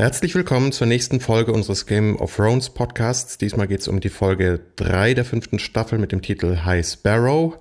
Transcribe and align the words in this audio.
Herzlich 0.00 0.34
willkommen 0.34 0.72
zur 0.72 0.86
nächsten 0.86 1.20
Folge 1.20 1.52
unseres 1.52 1.84
Game 1.84 2.16
of 2.16 2.34
Thrones 2.34 2.70
Podcasts. 2.70 3.36
Diesmal 3.36 3.68
geht 3.68 3.80
es 3.80 3.88
um 3.88 4.00
die 4.00 4.08
Folge 4.08 4.60
3 4.76 5.12
der 5.12 5.26
fünften 5.26 5.58
Staffel 5.58 5.98
mit 5.98 6.10
dem 6.10 6.22
Titel 6.22 6.64
High 6.64 6.86
Sparrow. 6.86 7.58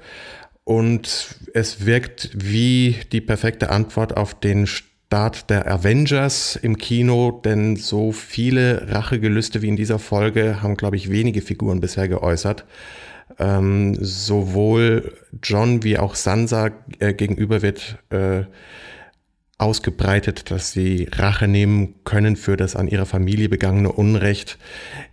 Und 0.63 1.35
es 1.53 1.85
wirkt 1.85 2.29
wie 2.33 2.95
die 3.11 3.19
perfekte 3.19 3.71
Antwort 3.71 4.15
auf 4.15 4.39
den 4.39 4.67
Start 4.67 5.49
der 5.49 5.69
Avengers 5.69 6.55
im 6.55 6.77
Kino, 6.77 7.41
denn 7.43 7.75
so 7.75 8.13
viele 8.13 8.87
Rachegelüste 8.89 9.61
wie 9.61 9.67
in 9.67 9.75
dieser 9.75 9.99
Folge 9.99 10.61
haben, 10.61 10.77
glaube 10.77 10.95
ich, 10.95 11.11
wenige 11.11 11.41
Figuren 11.41 11.81
bisher 11.81 12.07
geäußert. 12.07 12.63
Ähm, 13.37 13.97
sowohl 13.99 15.13
John 15.43 15.83
wie 15.83 15.97
auch 15.97 16.15
Sansa 16.15 16.71
äh, 16.99 17.13
gegenüber 17.13 17.61
wird 17.61 17.97
äh, 18.11 18.43
ausgebreitet, 19.59 20.49
dass 20.49 20.71
sie 20.71 21.07
Rache 21.11 21.47
nehmen 21.47 21.95
können 22.05 22.35
für 22.35 22.57
das 22.57 22.75
an 22.75 22.87
ihrer 22.87 23.05
Familie 23.05 23.49
begangene 23.49 23.91
Unrecht. 23.91 24.57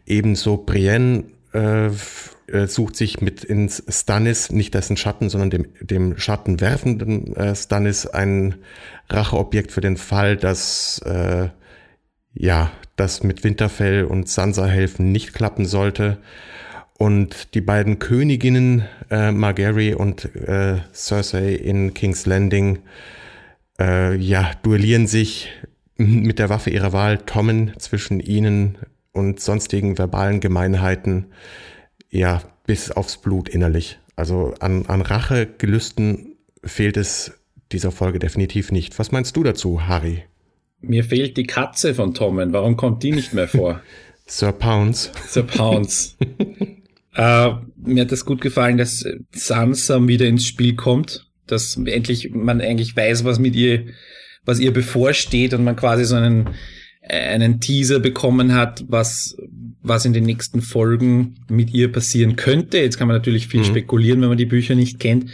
Ebenso 0.07 0.57
Brienne 0.57 1.25
äh, 1.53 1.87
äh, 1.87 2.69
sucht 2.69 2.97
sich 2.97 3.21
mit 3.21 3.43
ins 3.43 3.83
Stannis, 3.89 4.51
nicht 4.51 4.73
dessen 4.75 4.97
Schatten, 4.97 5.29
sondern 5.29 5.51
dem, 5.51 5.67
dem 5.81 6.17
Schatten 6.17 6.61
werfenden 6.61 7.35
äh, 7.37 7.55
Stannis 7.57 8.07
ein 8.07 8.55
Racheobjekt 9.11 9.73
für 9.73 9.81
den 9.81 9.97
Fall, 9.97 10.37
dass 10.37 11.01
äh, 11.05 11.49
ja, 12.35 12.71
das 12.95 13.25
mit 13.25 13.43
Winterfell 13.43 14.05
und 14.05 14.29
Sansa 14.29 14.67
helfen 14.67 15.11
nicht 15.11 15.35
klappen 15.35 15.67
sollte. 15.67 16.19
Und 16.99 17.55
die 17.55 17.61
beiden 17.61 17.99
Königinnen, 17.99 18.85
äh, 19.11 19.33
Margery 19.33 19.95
und 19.95 20.25
äh, 20.37 20.79
Cersei 20.95 21.55
in 21.55 21.95
King's 21.95 22.27
Landing, 22.27 22.79
äh, 23.81 24.17
ja, 24.17 24.53
duellieren 24.63 25.07
sich 25.07 25.51
mit 25.97 26.39
der 26.39 26.49
Waffe 26.49 26.71
ihrer 26.71 26.93
Wahl, 26.93 27.19
Tommen 27.19 27.73
zwischen 27.79 28.21
ihnen 28.21 28.79
und 29.13 29.41
sonstigen 29.41 29.99
verbalen 29.99 30.41
Gemeinheiten, 30.41 31.27
ja, 32.11 32.43
bis 32.67 32.91
aufs 32.91 33.19
Blut 33.19 33.49
innerlich. 33.49 33.99
Also 34.15 34.55
an, 34.61 34.87
an 34.87 35.03
Rachegelüsten 35.03 36.37
fehlt 36.65 36.97
es 36.97 37.33
dieser 37.73 37.93
Folge 37.93 38.19
definitiv 38.19 38.73
nicht. 38.73 38.99
Was 38.99 39.13
meinst 39.13 39.37
du 39.37 39.43
dazu, 39.43 39.87
Harry? 39.87 40.25
Mir 40.81 41.05
fehlt 41.05 41.37
die 41.37 41.47
Katze 41.47 41.95
von 41.95 42.15
Tommen. 42.15 42.53
Warum 42.53 42.77
kommt 42.77 43.03
die 43.03 43.13
nicht 43.13 43.33
mehr 43.33 43.49
vor? 43.49 43.81
Sir 44.27 44.53
Pounce. 44.53 45.13
Sir 45.29 45.45
Pounce. 45.45 46.17
äh, 47.15 47.51
mir 47.77 48.03
hat 48.03 48.13
das 48.13 48.25
gut 48.25 48.41
gefallen, 48.41 48.77
dass 48.77 49.05
Sansa 49.33 50.07
wieder 50.07 50.27
ins 50.27 50.47
Spiel 50.47 50.75
kommt 50.75 51.26
dass 51.47 51.77
endlich 51.85 52.31
man 52.33 52.61
eigentlich 52.61 52.97
weiß, 52.97 53.25
was 53.25 53.39
mit 53.39 53.55
ihr, 53.55 53.87
was 54.45 54.59
ihr 54.59 54.73
bevorsteht 54.73 55.55
und 55.55 55.65
man 55.65 55.77
quasi 55.77 56.05
so 56.05 56.17
einen, 56.17 56.51
einen 57.03 57.61
Teaser 57.61 58.01
bekommen 58.01 58.55
hat, 58.55 58.85
was, 58.89 59.37
was 59.83 60.05
in 60.05 60.13
den 60.13 60.25
nächsten 60.25 60.61
Folgen 60.61 61.37
mit 61.49 61.73
ihr 61.73 61.91
passieren 61.91 62.37
könnte. 62.37 62.79
Jetzt 62.79 62.99
kann 62.99 63.09
man 63.09 63.17
natürlich 63.17 63.49
viel 63.49 63.61
mhm. 63.61 63.67
spekulieren, 63.67 64.21
wenn 64.21 64.29
man 64.29 64.39
die 64.39 64.47
Bücher 64.47 64.75
nicht 64.75 64.99
kennt. 64.99 65.31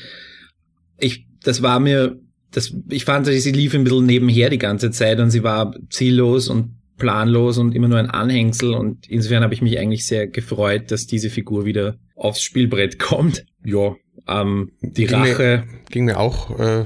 Ich, 0.98 1.26
das 1.42 1.62
war 1.62 1.80
mir, 1.80 2.18
das, 2.50 2.74
ich 2.90 3.04
fand, 3.04 3.26
sie 3.26 3.52
lief 3.52 3.74
ein 3.74 3.84
bisschen 3.84 4.06
nebenher 4.06 4.50
die 4.50 4.58
ganze 4.58 4.90
Zeit 4.90 5.18
und 5.18 5.30
sie 5.30 5.42
war 5.42 5.74
ziellos 5.90 6.48
und 6.48 6.76
planlos 6.98 7.58
und 7.58 7.74
immer 7.74 7.88
nur 7.88 7.98
ein 7.98 8.10
Anhängsel 8.10 8.74
und 8.74 9.08
insofern 9.08 9.42
habe 9.42 9.54
ich 9.54 9.62
mich 9.62 9.78
eigentlich 9.78 10.06
sehr 10.06 10.28
gefreut, 10.28 10.90
dass 10.90 11.06
diese 11.06 11.30
Figur 11.30 11.64
wieder 11.64 11.96
aufs 12.14 12.42
Spielbrett 12.42 12.98
kommt. 12.98 13.44
Ja, 13.64 13.96
ähm, 14.28 14.72
die 14.80 15.06
ging 15.06 15.16
Rache. 15.16 15.64
Mir, 15.66 15.90
ging 15.90 16.04
mir 16.04 16.18
auch 16.18 16.58
äh, 16.58 16.84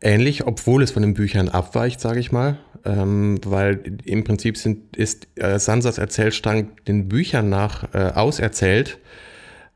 ähnlich, 0.00 0.46
obwohl 0.46 0.82
es 0.82 0.90
von 0.90 1.02
den 1.02 1.14
Büchern 1.14 1.48
abweicht, 1.48 2.00
sage 2.00 2.20
ich 2.20 2.32
mal. 2.32 2.58
Ähm, 2.84 3.40
weil 3.44 3.98
im 4.04 4.24
Prinzip 4.24 4.56
sind, 4.56 4.96
ist 4.96 5.26
äh, 5.36 5.58
Sansas 5.58 5.98
Erzählstrang 5.98 6.70
den 6.86 7.08
Büchern 7.08 7.48
nach 7.48 7.94
äh, 7.94 8.12
auserzählt. 8.14 8.98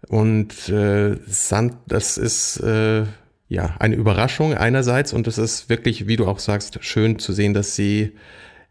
Und 0.09 0.69
äh, 0.69 1.17
San, 1.27 1.77
das 1.87 2.19
ist 2.19 2.59
äh, 2.59 3.05
ja 3.49 3.77
eine 3.79 3.97
Überraschung 3.97 4.55
einerseits 4.55 5.13
und 5.13 5.27
es 5.27 5.39
ist 5.39 5.69
wirklich, 5.69 6.07
wie 6.07 6.17
du 6.17 6.27
auch 6.27 6.39
sagst, 6.39 6.79
schön 6.85 7.19
zu 7.19 7.33
sehen, 7.33 7.53
dass 7.53 7.75
sie 7.75 8.13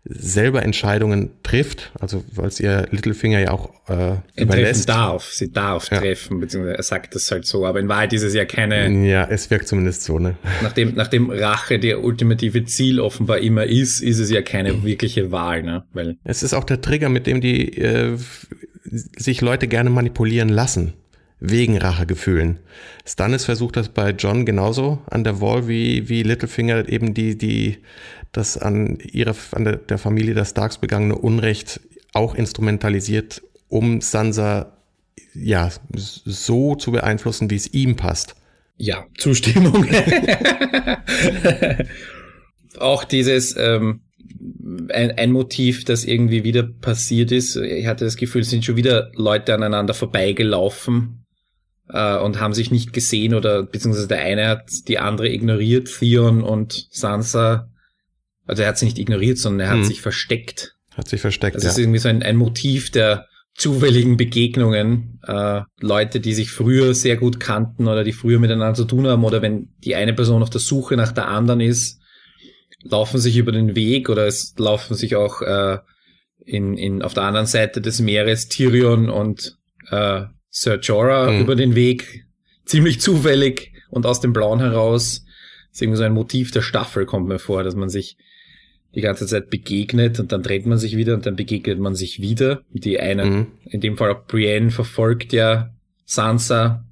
selber 0.09 0.63
Entscheidungen 0.63 1.29
trifft, 1.43 1.91
also 1.99 2.23
weil 2.33 2.47
es 2.47 2.59
ihr 2.59 2.87
Littlefinger 2.89 3.39
ja 3.39 3.51
auch 3.51 3.69
äh, 3.87 4.15
überlässt. 4.35 4.89
darf, 4.89 5.25
sie 5.25 5.51
darf 5.51 5.91
ja. 5.91 5.99
treffen, 5.99 6.39
beziehungsweise 6.39 6.77
er 6.77 6.83
sagt 6.83 7.13
das 7.13 7.29
halt 7.29 7.45
so, 7.45 7.65
aber 7.65 7.79
in 7.79 7.87
Wahrheit 7.87 8.11
ist 8.13 8.23
es 8.23 8.33
ja 8.33 8.45
keine... 8.45 8.89
Ja, 9.07 9.27
es 9.29 9.51
wirkt 9.51 9.67
zumindest 9.67 10.03
so, 10.03 10.17
ne? 10.17 10.35
Nachdem, 10.63 10.95
nachdem 10.95 11.29
Rache 11.29 11.77
der 11.79 12.03
ultimative 12.03 12.65
Ziel 12.65 12.99
offenbar 12.99 13.39
immer 13.39 13.65
ist, 13.65 14.01
ist 14.01 14.19
es 14.19 14.31
ja 14.31 14.41
keine 14.41 14.83
wirkliche 14.83 15.31
Wahl, 15.31 15.61
ne? 15.61 15.83
Weil 15.93 16.17
es 16.23 16.41
ist 16.41 16.53
auch 16.53 16.63
der 16.63 16.81
Trigger, 16.81 17.09
mit 17.09 17.27
dem 17.27 17.39
die 17.39 17.77
äh, 17.77 18.17
sich 18.83 19.41
Leute 19.41 19.67
gerne 19.67 19.91
manipulieren 19.91 20.49
lassen 20.49 20.93
wegen 21.39 21.77
Rachegefühlen. 21.77 22.59
Stannis 23.05 23.45
versucht 23.45 23.77
das 23.77 23.89
bei 23.89 24.11
John 24.11 24.45
genauso 24.45 25.01
an 25.09 25.23
der 25.23 25.39
Wall 25.41 25.67
wie, 25.67 26.09
wie 26.09 26.23
Littlefinger 26.23 26.89
eben 26.89 27.13
die, 27.13 27.37
die, 27.37 27.77
das 28.31 28.57
an 28.57 28.99
ihrer, 28.99 29.35
an 29.51 29.79
der, 29.87 29.97
Familie 29.97 30.33
der 30.33 30.45
Starks 30.45 30.77
begangene 30.77 31.15
Unrecht 31.15 31.81
auch 32.13 32.35
instrumentalisiert, 32.35 33.41
um 33.67 34.01
Sansa, 34.01 34.77
ja, 35.33 35.71
so 35.95 36.75
zu 36.75 36.91
beeinflussen, 36.91 37.49
wie 37.49 37.55
es 37.55 37.73
ihm 37.73 37.95
passt. 37.95 38.35
Ja, 38.77 39.05
Zustimmung. 39.17 39.85
auch 42.79 43.03
dieses, 43.03 43.55
ähm, 43.57 44.01
ein, 44.93 45.11
ein 45.11 45.31
Motiv, 45.31 45.83
das 45.83 46.05
irgendwie 46.05 46.43
wieder 46.43 46.63
passiert 46.63 47.31
ist. 47.31 47.55
Ich 47.57 47.87
hatte 47.87 48.05
das 48.05 48.15
Gefühl, 48.15 48.41
es 48.41 48.49
sind 48.49 48.63
schon 48.63 48.77
wieder 48.77 49.11
Leute 49.15 49.53
aneinander 49.53 49.93
vorbeigelaufen, 49.93 51.19
äh, 51.89 52.17
und 52.17 52.39
haben 52.39 52.53
sich 52.53 52.71
nicht 52.71 52.93
gesehen 52.93 53.33
oder 53.33 53.63
beziehungsweise 53.63 54.07
der 54.07 54.19
eine 54.19 54.47
hat 54.47 54.87
die 54.87 54.99
andere 54.99 55.29
ignoriert, 55.29 55.89
Theon 55.99 56.43
und 56.43 56.87
Sansa. 56.91 57.68
Also 58.49 58.63
er 58.63 58.69
hat 58.69 58.77
sie 58.77 58.85
nicht 58.85 58.99
ignoriert, 58.99 59.37
sondern 59.37 59.67
er 59.67 59.69
hat 59.71 59.77
hm. 59.79 59.85
sich 59.85 60.01
versteckt. 60.01 60.75
Hat 60.95 61.07
sich 61.07 61.21
versteckt. 61.21 61.55
Das 61.55 61.63
ja. 61.63 61.69
ist 61.69 61.77
irgendwie 61.77 61.99
so 61.99 62.09
ein, 62.09 62.23
ein 62.23 62.35
Motiv 62.35 62.91
der 62.91 63.27
zufälligen 63.55 64.15
Begegnungen, 64.17 65.19
äh, 65.27 65.61
Leute, 65.81 66.19
die 66.19 66.33
sich 66.33 66.51
früher 66.51 66.93
sehr 66.93 67.17
gut 67.17 67.39
kannten 67.39 67.87
oder 67.87 68.03
die 68.03 68.13
früher 68.13 68.39
miteinander 68.39 68.73
zu 68.73 68.85
tun 68.85 69.05
haben 69.05 69.23
oder 69.25 69.41
wenn 69.41 69.69
die 69.83 69.95
eine 69.95 70.13
Person 70.13 70.41
auf 70.41 70.49
der 70.49 70.61
Suche 70.61 70.95
nach 70.95 71.11
der 71.11 71.27
anderen 71.27 71.59
ist, 71.59 71.99
laufen 72.81 73.19
sich 73.19 73.37
über 73.37 73.51
den 73.51 73.75
Weg 73.75 74.09
oder 74.09 74.25
es 74.25 74.55
laufen 74.57 74.95
sich 74.95 75.15
auch 75.15 75.41
äh, 75.41 75.79
in, 76.45 76.77
in 76.77 77.01
auf 77.01 77.13
der 77.13 77.23
anderen 77.23 77.47
Seite 77.47 77.81
des 77.81 77.99
Meeres 77.99 78.47
Tyrion 78.47 79.09
und 79.09 79.57
äh, 79.91 80.21
Sir 80.49 80.79
Jorah 80.79 81.31
mhm. 81.31 81.41
über 81.41 81.55
den 81.55 81.75
Weg, 81.75 82.25
ziemlich 82.65 83.01
zufällig 83.01 83.73
und 83.89 84.05
aus 84.05 84.21
dem 84.21 84.33
Blauen 84.33 84.59
heraus. 84.59 85.25
Das 85.67 85.77
ist 85.77 85.81
irgendwie 85.81 85.97
so 85.97 86.03
ein 86.03 86.13
Motiv 86.13 86.51
der 86.51 86.61
Staffel, 86.61 87.05
kommt 87.05 87.27
mir 87.27 87.39
vor, 87.39 87.63
dass 87.63 87.75
man 87.75 87.89
sich 87.89 88.17
die 88.95 89.01
ganze 89.01 89.27
Zeit 89.27 89.49
begegnet 89.49 90.19
und 90.19 90.31
dann 90.31 90.41
dreht 90.41 90.65
man 90.65 90.77
sich 90.77 90.97
wieder 90.97 91.13
und 91.13 91.25
dann 91.25 91.35
begegnet 91.35 91.79
man 91.79 91.95
sich 91.95 92.21
wieder. 92.21 92.61
Die 92.71 92.99
eine, 92.99 93.25
mhm. 93.25 93.47
in 93.65 93.81
dem 93.81 93.97
Fall 93.97 94.11
auch 94.11 94.25
Brienne, 94.25 94.71
verfolgt 94.71 95.31
ja 95.31 95.69
Sansa 96.05 96.85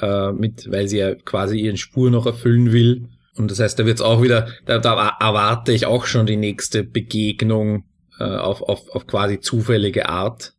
äh, 0.00 0.32
mit, 0.32 0.70
weil 0.70 0.88
sie 0.88 0.98
ja 0.98 1.14
quasi 1.14 1.58
ihren 1.58 1.76
Spur 1.76 2.10
noch 2.10 2.26
erfüllen 2.26 2.72
will. 2.72 3.08
Und 3.36 3.50
das 3.50 3.58
heißt, 3.58 3.78
da 3.78 3.86
wird's 3.86 4.00
auch 4.00 4.22
wieder, 4.22 4.48
da, 4.66 4.78
da 4.78 5.16
erwarte 5.20 5.72
ich 5.72 5.86
auch 5.86 6.06
schon 6.06 6.26
die 6.26 6.36
nächste 6.36 6.84
Begegnung 6.84 7.84
äh, 8.18 8.24
auf, 8.24 8.62
auf, 8.62 8.88
auf 8.90 9.06
quasi 9.06 9.40
zufällige 9.40 10.08
Art. 10.08 10.54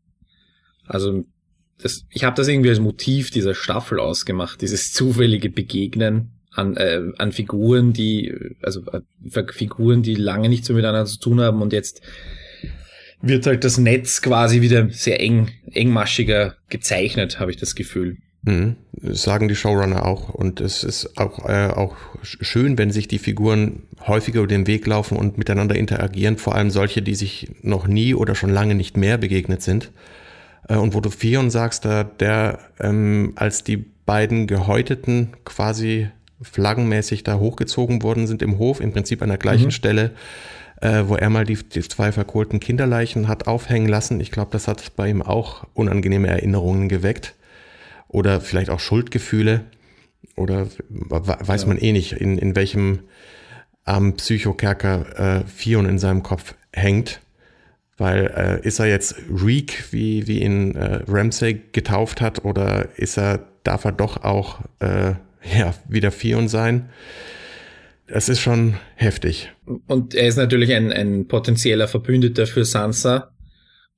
Also 0.85 1.23
das, 1.77 2.05
ich 2.09 2.25
habe 2.25 2.35
das 2.35 2.47
irgendwie 2.47 2.69
als 2.69 2.79
Motiv 2.79 3.31
dieser 3.31 3.55
Staffel 3.55 3.99
ausgemacht, 3.99 4.61
dieses 4.61 4.91
zufällige 4.93 5.49
Begegnen 5.49 6.40
an, 6.53 6.75
äh, 6.77 7.01
an 7.17 7.31
Figuren, 7.31 7.93
die, 7.93 8.33
also 8.61 8.83
äh, 8.91 9.01
Figuren, 9.51 10.03
die 10.03 10.15
lange 10.15 10.49
nichts 10.49 10.69
mehr 10.69 10.75
miteinander 10.75 11.05
zu 11.05 11.19
tun 11.19 11.41
haben 11.41 11.61
und 11.61 11.73
jetzt 11.73 12.01
wird 13.21 13.45
halt 13.45 13.63
das 13.63 13.77
Netz 13.77 14.21
quasi 14.21 14.61
wieder 14.61 14.89
sehr 14.89 15.19
eng, 15.21 15.49
engmaschiger 15.71 16.55
gezeichnet, 16.69 17.39
habe 17.39 17.51
ich 17.51 17.57
das 17.57 17.75
Gefühl. 17.75 18.17
Mhm. 18.43 18.77
sagen 19.03 19.47
die 19.47 19.55
Showrunner 19.55 20.03
auch. 20.03 20.29
Und 20.29 20.61
es 20.61 20.83
ist 20.83 21.19
auch, 21.19 21.47
äh, 21.47 21.67
auch 21.67 21.95
schön, 22.23 22.77
wenn 22.79 22.89
sich 22.89 23.07
die 23.07 23.19
Figuren 23.19 23.83
häufiger 24.07 24.39
über 24.39 24.47
den 24.47 24.65
Weg 24.65 24.87
laufen 24.87 25.15
und 25.15 25.37
miteinander 25.37 25.75
interagieren, 25.75 26.37
vor 26.37 26.55
allem 26.55 26.71
solche, 26.71 27.03
die 27.03 27.13
sich 27.13 27.51
noch 27.61 27.85
nie 27.85 28.15
oder 28.15 28.33
schon 28.33 28.49
lange 28.49 28.73
nicht 28.73 28.97
mehr 28.97 29.19
begegnet 29.19 29.61
sind. 29.61 29.91
Äh, 30.67 30.77
und 30.77 30.95
wo 30.95 31.01
du 31.01 31.11
Fion 31.11 31.51
sagst, 31.51 31.85
der, 31.85 32.03
der 32.03 32.59
ähm, 32.79 33.33
als 33.35 33.63
die 33.63 33.77
beiden 33.77 34.47
Gehäuteten 34.47 35.33
quasi 35.45 36.09
flaggenmäßig 36.41 37.23
da 37.23 37.39
hochgezogen 37.39 38.03
worden 38.03 38.27
sind 38.27 38.41
im 38.41 38.57
Hof, 38.57 38.79
im 38.79 38.91
Prinzip 38.91 39.21
an 39.21 39.29
der 39.29 39.37
gleichen 39.37 39.65
mhm. 39.65 39.71
Stelle, 39.71 40.11
äh, 40.81 41.03
wo 41.05 41.15
er 41.15 41.29
mal 41.29 41.45
die, 41.45 41.55
die 41.55 41.81
zwei 41.81 42.11
verkohlten 42.11 42.59
Kinderleichen 42.59 43.27
hat 43.27 43.47
aufhängen 43.47 43.87
lassen. 43.87 44.19
Ich 44.19 44.31
glaube, 44.31 44.51
das 44.51 44.67
hat 44.67 44.95
bei 44.95 45.09
ihm 45.09 45.21
auch 45.21 45.65
unangenehme 45.73 46.27
Erinnerungen 46.27 46.89
geweckt. 46.89 47.35
Oder 48.07 48.41
vielleicht 48.41 48.69
auch 48.69 48.79
Schuldgefühle. 48.79 49.61
Oder 50.35 50.67
weiß 50.89 51.61
ja. 51.61 51.67
man 51.67 51.77
eh 51.77 51.91
nicht, 51.91 52.13
in, 52.13 52.37
in 52.37 52.55
welchem 52.55 52.99
am 53.85 54.15
Psychokerker 54.15 55.41
äh, 55.41 55.47
Fion 55.47 55.87
in 55.87 55.97
seinem 55.97 56.23
Kopf 56.23 56.55
hängt 56.71 57.21
Weil 57.97 58.59
äh, 58.63 58.67
ist 58.67 58.79
er 58.79 58.87
jetzt 58.87 59.15
Reek, 59.29 59.91
wie, 59.91 60.27
wie 60.27 60.41
ihn 60.41 60.75
äh, 60.75 61.01
Ramsay 61.07 61.61
getauft 61.71 62.21
hat, 62.21 62.45
oder 62.45 62.89
ist 62.97 63.17
er, 63.17 63.47
darf 63.63 63.85
er 63.85 63.91
doch 63.91 64.23
auch 64.23 64.61
äh, 64.79 65.13
ja, 65.57 65.73
wieder 65.87 66.11
Fion 66.11 66.47
sein? 66.47 66.89
Es 68.07 68.27
ist 68.27 68.41
schon 68.41 68.75
heftig. 68.95 69.51
Und 69.87 70.13
er 70.15 70.27
ist 70.27 70.35
natürlich 70.35 70.73
ein, 70.73 70.91
ein 70.91 71.27
potenzieller 71.27 71.87
Verbündeter 71.87 72.45
für 72.45 72.65
Sansa. 72.65 73.31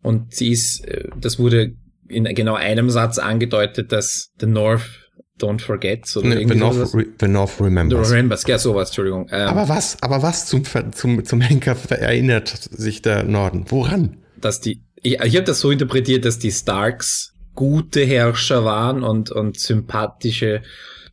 Und 0.01 0.36
sie 0.36 0.51
ist, 0.51 0.86
äh, 0.88 1.07
das 1.19 1.40
wurde 1.40 1.74
in 2.07 2.25
genau 2.25 2.56
einem 2.56 2.90
Satz 2.90 3.18
angedeutet, 3.18 3.92
dass 3.92 4.31
the 4.40 4.45
North 4.45 5.04
don't 5.40 5.62
forget 5.62 6.16
oder 6.16 6.28
nee, 6.28 6.48
the, 6.48 6.56
North, 6.56 6.94
re, 6.94 7.06
the 7.19 7.28
North 7.28 7.60
remembers. 7.60 8.07
The 8.07 8.13
remembers, 8.13 8.44
ja 8.46 8.60
sowas, 8.60 8.89
Entschuldigung. 8.89 9.28
Ähm, 9.31 9.48
aber 9.48 9.68
was, 9.68 9.98
aber 10.01 10.22
was 10.22 10.46
zum, 10.46 10.63
zum, 10.92 11.25
zum 11.25 11.42
Henker 11.42 11.75
erinnert 11.89 12.50
sich 12.50 13.01
der 13.01 13.24
Norden? 13.24 13.66
Woran? 13.69 14.18
Dass 14.39 14.62
die, 14.62 14.84
ich, 15.01 15.19
ich 15.22 15.36
habe 15.36 15.46
das 15.46 15.60
so 15.60 15.72
interpretiert, 15.72 16.25
dass 16.25 16.38
die 16.38 16.51
Starks 16.51 17.34
gute 17.56 18.01
Herrscher 18.01 18.63
waren 18.63 19.04
und, 19.04 19.31
und 19.31 19.60
sympathische 19.60 20.62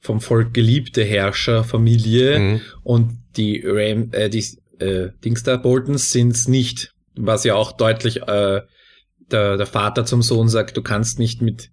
vom 0.00 0.20
Volk 0.20 0.54
geliebte 0.54 1.04
Herrscherfamilie 1.04 2.38
mhm. 2.38 2.60
und 2.82 3.18
die 3.36 3.62
Ram, 3.64 4.10
äh, 4.12 4.28
die 4.28 4.44
äh, 4.78 5.10
Dings 5.24 5.42
da 5.42 5.56
Boltons 5.56 6.10
sind's 6.10 6.48
nicht, 6.48 6.92
was 7.14 7.44
ja 7.44 7.54
auch 7.54 7.72
deutlich 7.72 8.22
äh, 8.22 8.62
der, 9.30 9.56
der 9.56 9.66
Vater 9.66 10.04
zum 10.04 10.22
Sohn 10.22 10.48
sagt, 10.48 10.76
du 10.76 10.82
kannst 10.82 11.18
nicht 11.18 11.42
mit 11.42 11.70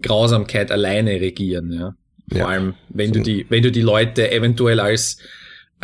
Grausamkeit 0.00 0.70
alleine 0.70 1.20
regieren, 1.20 1.72
ja. 1.72 1.94
Vor 2.30 2.38
ja. 2.38 2.46
allem, 2.46 2.74
wenn 2.88 3.12
du 3.12 3.20
die, 3.20 3.44
wenn 3.50 3.62
du 3.62 3.70
die 3.70 3.82
Leute 3.82 4.30
eventuell 4.30 4.80
als 4.80 5.18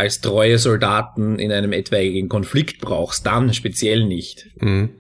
als 0.01 0.23
treue 0.23 0.59
Soldaten 0.59 1.39
in 1.39 1.53
einem 1.53 1.73
etwaigen 1.73 2.31
Konflikt 2.31 2.81
brauchst, 2.81 3.27
dann 3.27 3.53
speziell 3.53 4.07
nicht. 4.07 4.49
Mhm. 4.61 4.91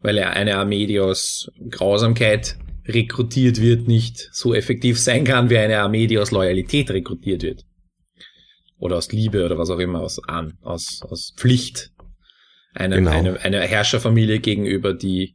Weil 0.00 0.18
er 0.18 0.34
eine 0.34 0.56
Armee, 0.56 0.86
die 0.86 1.00
aus 1.00 1.50
Grausamkeit 1.68 2.56
rekrutiert 2.86 3.60
wird, 3.60 3.88
nicht 3.88 4.28
so 4.32 4.54
effektiv 4.54 4.98
sein 4.98 5.24
kann 5.24 5.50
wie 5.50 5.58
eine 5.58 5.80
Armee, 5.80 6.06
die 6.06 6.18
aus 6.18 6.30
Loyalität 6.30 6.90
rekrutiert 6.90 7.42
wird. 7.42 7.64
Oder 8.78 8.96
aus 8.96 9.10
Liebe 9.12 9.44
oder 9.44 9.58
was 9.58 9.70
auch 9.70 9.78
immer, 9.78 10.00
aus, 10.00 10.20
an, 10.28 10.58
aus, 10.62 11.00
aus 11.02 11.32
Pflicht. 11.36 11.90
Eine, 12.74 12.96
genau. 12.96 13.10
eine, 13.10 13.40
eine 13.40 13.60
Herrscherfamilie 13.60 14.38
gegenüber, 14.38 14.92
die, 14.92 15.34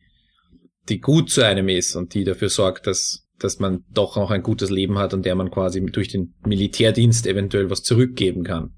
die 0.89 1.00
gut 1.00 1.31
zu 1.31 1.45
einem 1.45 1.68
ist 1.68 1.95
und 1.95 2.13
die 2.13 2.24
dafür 2.24 2.50
sorgt, 2.50 2.86
dass, 2.86 3.25
dass 3.39 3.59
man 3.59 3.83
doch 3.89 4.15
noch 4.15 4.30
ein 4.30 4.44
gutes 4.44 4.69
Leben 4.69 5.00
hat 5.00 5.13
und 5.13 5.25
der 5.25 5.36
man 5.36 5.50
quasi 5.50 5.83
durch 5.88 6.07
den 6.09 6.36
Militärdienst 6.45 7.25
eventuell 7.25 7.69
was 7.69 7.81
zurückgeben 7.81 8.44
kann. 8.44 8.75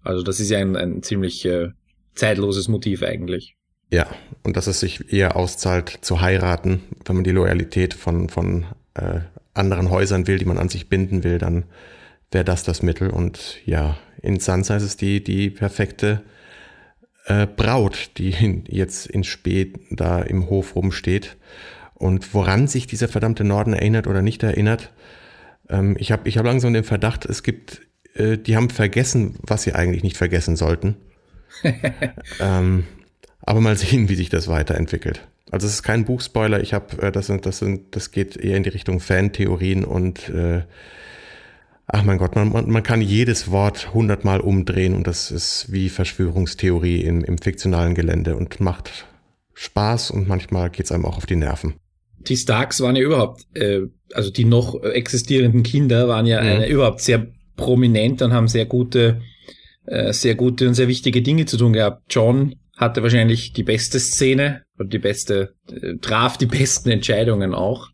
Also 0.00 0.22
das 0.22 0.40
ist 0.40 0.50
ja 0.50 0.58
ein, 0.58 0.76
ein 0.76 1.02
ziemlich 1.02 1.44
äh, 1.44 1.68
zeitloses 2.14 2.68
Motiv 2.68 3.02
eigentlich. 3.02 3.55
Ja, 3.90 4.06
und 4.42 4.56
dass 4.56 4.66
es 4.66 4.80
sich 4.80 5.12
eher 5.12 5.36
auszahlt 5.36 5.98
zu 6.00 6.20
heiraten, 6.20 6.82
wenn 7.04 7.16
man 7.16 7.24
die 7.24 7.30
Loyalität 7.30 7.94
von, 7.94 8.28
von 8.28 8.66
äh, 8.94 9.20
anderen 9.54 9.90
Häusern 9.90 10.26
will, 10.26 10.38
die 10.38 10.44
man 10.44 10.58
an 10.58 10.68
sich 10.68 10.88
binden 10.88 11.24
will, 11.24 11.38
dann 11.38 11.64
wäre 12.30 12.44
das 12.44 12.64
das 12.64 12.82
Mittel. 12.82 13.10
Und 13.10 13.58
ja, 13.64 13.96
in 14.22 14.40
Sansa 14.40 14.76
ist 14.76 14.82
es 14.82 14.96
die, 14.96 15.22
die 15.22 15.50
perfekte 15.50 16.22
äh, 17.26 17.46
Braut, 17.46 18.10
die 18.18 18.62
jetzt 18.68 19.06
in 19.06 19.24
Spät 19.24 19.78
da 19.90 20.20
im 20.20 20.48
Hof 20.50 20.74
rumsteht. 20.74 21.36
Und 21.94 22.34
woran 22.34 22.66
sich 22.68 22.86
dieser 22.86 23.08
verdammte 23.08 23.44
Norden 23.44 23.72
erinnert 23.72 24.06
oder 24.06 24.20
nicht 24.20 24.42
erinnert, 24.42 24.92
ähm, 25.68 25.96
ich 25.98 26.12
habe 26.12 26.28
ich 26.28 26.38
hab 26.38 26.44
langsam 26.44 26.72
den 26.72 26.84
Verdacht, 26.84 27.24
es 27.24 27.42
gibt, 27.42 27.82
äh, 28.14 28.36
die 28.36 28.56
haben 28.56 28.70
vergessen, 28.70 29.36
was 29.42 29.62
sie 29.62 29.74
eigentlich 29.74 30.02
nicht 30.02 30.16
vergessen 30.16 30.56
sollten. 30.56 30.96
ähm, 32.40 32.84
aber 33.40 33.60
mal 33.60 33.76
sehen, 33.76 34.08
wie 34.08 34.14
sich 34.14 34.28
das 34.28 34.48
weiterentwickelt. 34.48 35.26
Also 35.50 35.66
es 35.66 35.74
ist 35.74 35.82
kein 35.82 36.04
Buchspoiler. 36.04 36.60
Ich 36.60 36.74
habe, 36.74 37.00
äh, 37.02 37.12
das 37.12 37.26
sind, 37.26 37.46
das 37.46 37.58
sind, 37.58 37.94
das 37.94 38.10
geht 38.10 38.36
eher 38.36 38.56
in 38.56 38.62
die 38.62 38.70
Richtung 38.70 39.00
Fantheorien 39.00 39.84
und 39.84 40.28
äh, 40.28 40.62
ach 41.86 42.02
mein 42.02 42.18
Gott, 42.18 42.34
man, 42.34 42.50
man, 42.50 42.68
man 42.68 42.82
kann 42.82 43.00
jedes 43.00 43.50
Wort 43.50 43.94
hundertmal 43.94 44.40
umdrehen 44.40 44.94
und 44.94 45.06
das 45.06 45.30
ist 45.30 45.70
wie 45.70 45.88
Verschwörungstheorie 45.88 47.02
im, 47.02 47.22
im 47.22 47.38
fiktionalen 47.38 47.94
Gelände 47.94 48.36
und 48.36 48.60
macht 48.60 49.06
Spaß 49.54 50.10
und 50.10 50.28
manchmal 50.28 50.70
geht's 50.70 50.92
einem 50.92 51.06
auch 51.06 51.16
auf 51.16 51.26
die 51.26 51.36
Nerven. 51.36 51.74
Die 52.18 52.36
Starks 52.36 52.80
waren 52.80 52.96
ja 52.96 53.02
überhaupt, 53.02 53.46
äh, 53.54 53.82
also 54.12 54.30
die 54.30 54.44
noch 54.44 54.82
existierenden 54.82 55.62
Kinder 55.62 56.08
waren 56.08 56.26
ja 56.26 56.42
mhm. 56.42 56.48
eine, 56.48 56.68
überhaupt 56.68 57.00
sehr 57.00 57.26
prominent 57.56 58.20
und 58.20 58.32
haben 58.32 58.48
sehr 58.48 58.66
gute, 58.66 59.20
äh, 59.86 60.12
sehr 60.12 60.34
gute 60.34 60.66
und 60.66 60.74
sehr 60.74 60.88
wichtige 60.88 61.22
Dinge 61.22 61.46
zu 61.46 61.56
tun 61.56 61.72
gehabt. 61.72 62.02
John 62.10 62.56
hatte 62.76 63.02
wahrscheinlich 63.02 63.52
die 63.52 63.62
beste 63.62 63.98
Szene 63.98 64.62
oder 64.78 64.88
die 64.88 64.98
beste, 64.98 65.54
äh, 65.70 65.96
traf 66.00 66.36
die 66.36 66.46
besten 66.58 66.90
Entscheidungen 66.90 67.54
auch, 67.54 67.88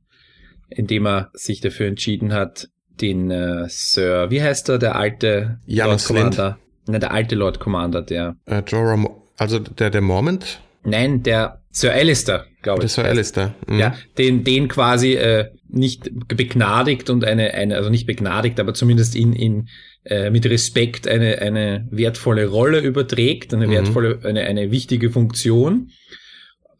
indem 0.69 1.07
er 1.07 1.31
sich 1.33 1.61
dafür 1.61 1.87
entschieden 1.87 2.33
hat, 2.33 2.69
den 3.01 3.31
äh, 3.31 3.65
Sir, 3.69 4.31
wie 4.31 4.43
heißt 4.43 4.69
er, 4.69 4.79
der 4.79 4.97
alte 4.97 5.61
Janus 5.67 6.09
Lord 6.09 6.19
Commander? 6.19 6.59
Nein, 6.87 7.01
der 7.01 7.13
alte 7.13 7.35
Lord 7.37 7.61
Commander, 7.61 8.03
der. 8.03 8.37
Äh, 8.47 8.63
Jorah, 8.67 9.09
also 9.39 9.59
der, 9.61 9.91
der 9.91 10.01
Mormont? 10.01 10.61
Nein, 10.85 11.23
der 11.23 11.63
Sir 11.71 11.93
Alistair, 11.93 12.47
glaube 12.63 12.85
ich. 12.85 12.93
Der 12.93 13.03
Sir 13.03 13.09
Alistair. 13.09 13.55
Mhm. 13.67 13.79
Ja, 13.79 13.95
den, 14.19 14.45
den 14.45 14.69
quasi 14.69 15.15
äh, 15.15 15.49
nicht 15.69 16.11
begnadigt 16.29 17.09
und 17.09 17.25
eine, 17.25 17.55
eine, 17.55 17.77
also 17.77 17.89
nicht 17.89 18.07
begnadigt, 18.07 18.61
aber 18.61 18.75
zumindest 18.75 19.15
in, 19.15 19.33
in 19.33 19.69
äh, 20.05 20.31
mit 20.31 20.47
Respekt 20.47 21.07
eine, 21.07 21.39
eine 21.39 21.87
wertvolle 21.91 22.47
Rolle 22.47 22.81
überträgt, 22.81 23.55
eine 23.55 23.67
mhm. 23.67 23.71
wertvolle, 23.71 24.19
eine, 24.25 24.43
eine 24.43 24.71
wichtige 24.71 25.11
Funktion, 25.11 25.91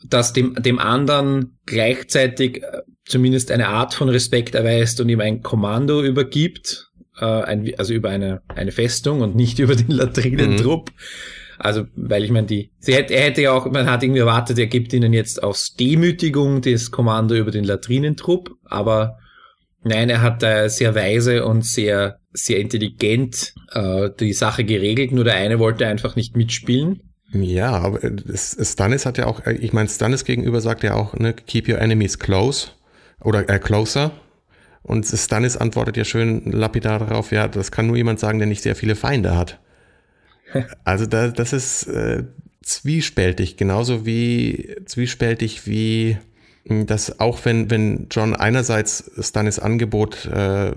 dass 0.09 0.33
dem, 0.33 0.55
dem 0.55 0.79
anderen 0.79 1.59
gleichzeitig 1.67 2.63
äh, 2.63 2.83
zumindest 3.05 3.51
eine 3.51 3.69
Art 3.69 3.95
von 3.95 4.09
Respekt 4.09 4.55
erweist 4.55 5.01
und 5.01 5.09
ihm 5.09 5.21
ein 5.21 5.43
Kommando 5.43 6.03
übergibt, 6.03 6.91
äh, 7.19 7.25
ein, 7.25 7.73
also 7.79 7.95
über 7.95 8.11
eine, 8.11 8.43
eine 8.49 8.73
Festung 8.73 9.21
und 9.21 9.37
nicht 9.37 9.59
über 9.61 9.77
den 9.77 9.91
Latrinentrupp. 9.91 10.91
Mhm. 10.91 10.95
Also, 11.59 11.85
weil 11.95 12.25
ich 12.25 12.33
meine, 12.33 12.49
die, 12.49 12.73
sie 12.81 12.95
hätte, 12.95 13.15
er 13.15 13.27
hätte 13.27 13.43
ja 13.43 13.53
auch, 13.53 13.71
man 13.71 13.89
hat 13.89 14.03
irgendwie 14.03 14.19
erwartet, 14.19 14.59
er 14.59 14.67
gibt 14.67 14.93
ihnen 14.93 15.13
jetzt 15.13 15.41
aus 15.45 15.75
Demütigung 15.75 16.61
das 16.61 16.91
Kommando 16.91 17.37
über 17.37 17.53
den 17.53 17.63
Latrinentrupp, 17.63 18.51
aber 18.65 19.19
nein, 19.85 20.11
er 20.11 20.23
hat 20.23 20.43
da 20.43 20.69
sehr 20.69 20.95
weise 20.95 21.45
und 21.45 21.65
sehr 21.65 22.19
sehr 22.33 22.59
intelligent 22.59 23.55
äh, 23.73 24.11
die 24.19 24.33
Sache 24.33 24.65
geregelt, 24.65 25.13
nur 25.13 25.25
der 25.25 25.35
eine 25.35 25.59
wollte 25.59 25.87
einfach 25.87 26.17
nicht 26.17 26.37
mitspielen. 26.37 27.01
Ja, 27.33 27.73
aber 27.73 28.01
Stannis 28.35 29.07
hat 29.07 29.19
ja 29.19 29.27
auch, 29.27 29.45
äh, 29.47 29.53
ich 29.53 29.73
meine, 29.73 29.89
Stannis 29.89 30.25
gegenüber 30.25 30.61
sagt 30.61 30.83
ja 30.83 30.95
auch, 30.95 31.15
ne, 31.15 31.33
keep 31.33 31.69
your 31.69 31.79
enemies 31.79 32.19
close 32.19 32.69
oder 33.21 33.49
äh, 33.49 33.59
closer. 33.59 34.13
Und 34.83 35.07
Stannis 35.07 35.57
antwortet 35.57 35.97
ja 35.97 36.05
schön 36.05 36.51
lapidar 36.51 36.99
darauf, 36.99 37.31
ja, 37.31 37.49
das 37.49 37.71
kann 37.71 37.87
nur 37.87 37.97
jemand 37.97 38.19
sagen, 38.19 38.39
der 38.39 38.49
nicht 38.49 38.63
sehr 38.63 38.77
viele 38.77 38.97
Feinde 38.97 39.37
hat. 39.37 39.59
Also 40.85 41.07
da, 41.07 41.29
das 41.29 41.55
ist 41.55 41.87
äh, 41.87 42.25
zwiespältig, 42.63 43.57
genauso 43.57 44.05
wie 44.05 44.77
zwiespältig 44.85 45.67
wie 45.67 46.19
dass 46.65 47.19
auch 47.21 47.45
wenn, 47.45 47.71
wenn 47.71 48.07
John 48.11 48.35
einerseits 48.35 49.11
Stannis 49.21 49.59
Angebot 49.59 50.27
äh, 50.27 50.73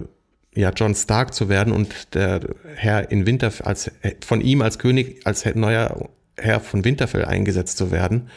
ja, 0.55 0.71
John 0.75 0.95
Stark 0.95 1.33
zu 1.33 1.49
werden 1.49 1.73
und 1.73 2.15
der 2.15 2.39
Herr 2.75 3.11
in 3.11 3.25
Winterfell, 3.25 3.67
als, 3.67 3.91
von 4.25 4.41
ihm 4.41 4.61
als 4.61 4.79
König, 4.79 5.25
als 5.25 5.45
neuer 5.53 6.09
Herr 6.37 6.59
von 6.59 6.85
Winterfell 6.85 7.25
eingesetzt 7.25 7.77
zu 7.77 7.91
werden. 7.91 8.29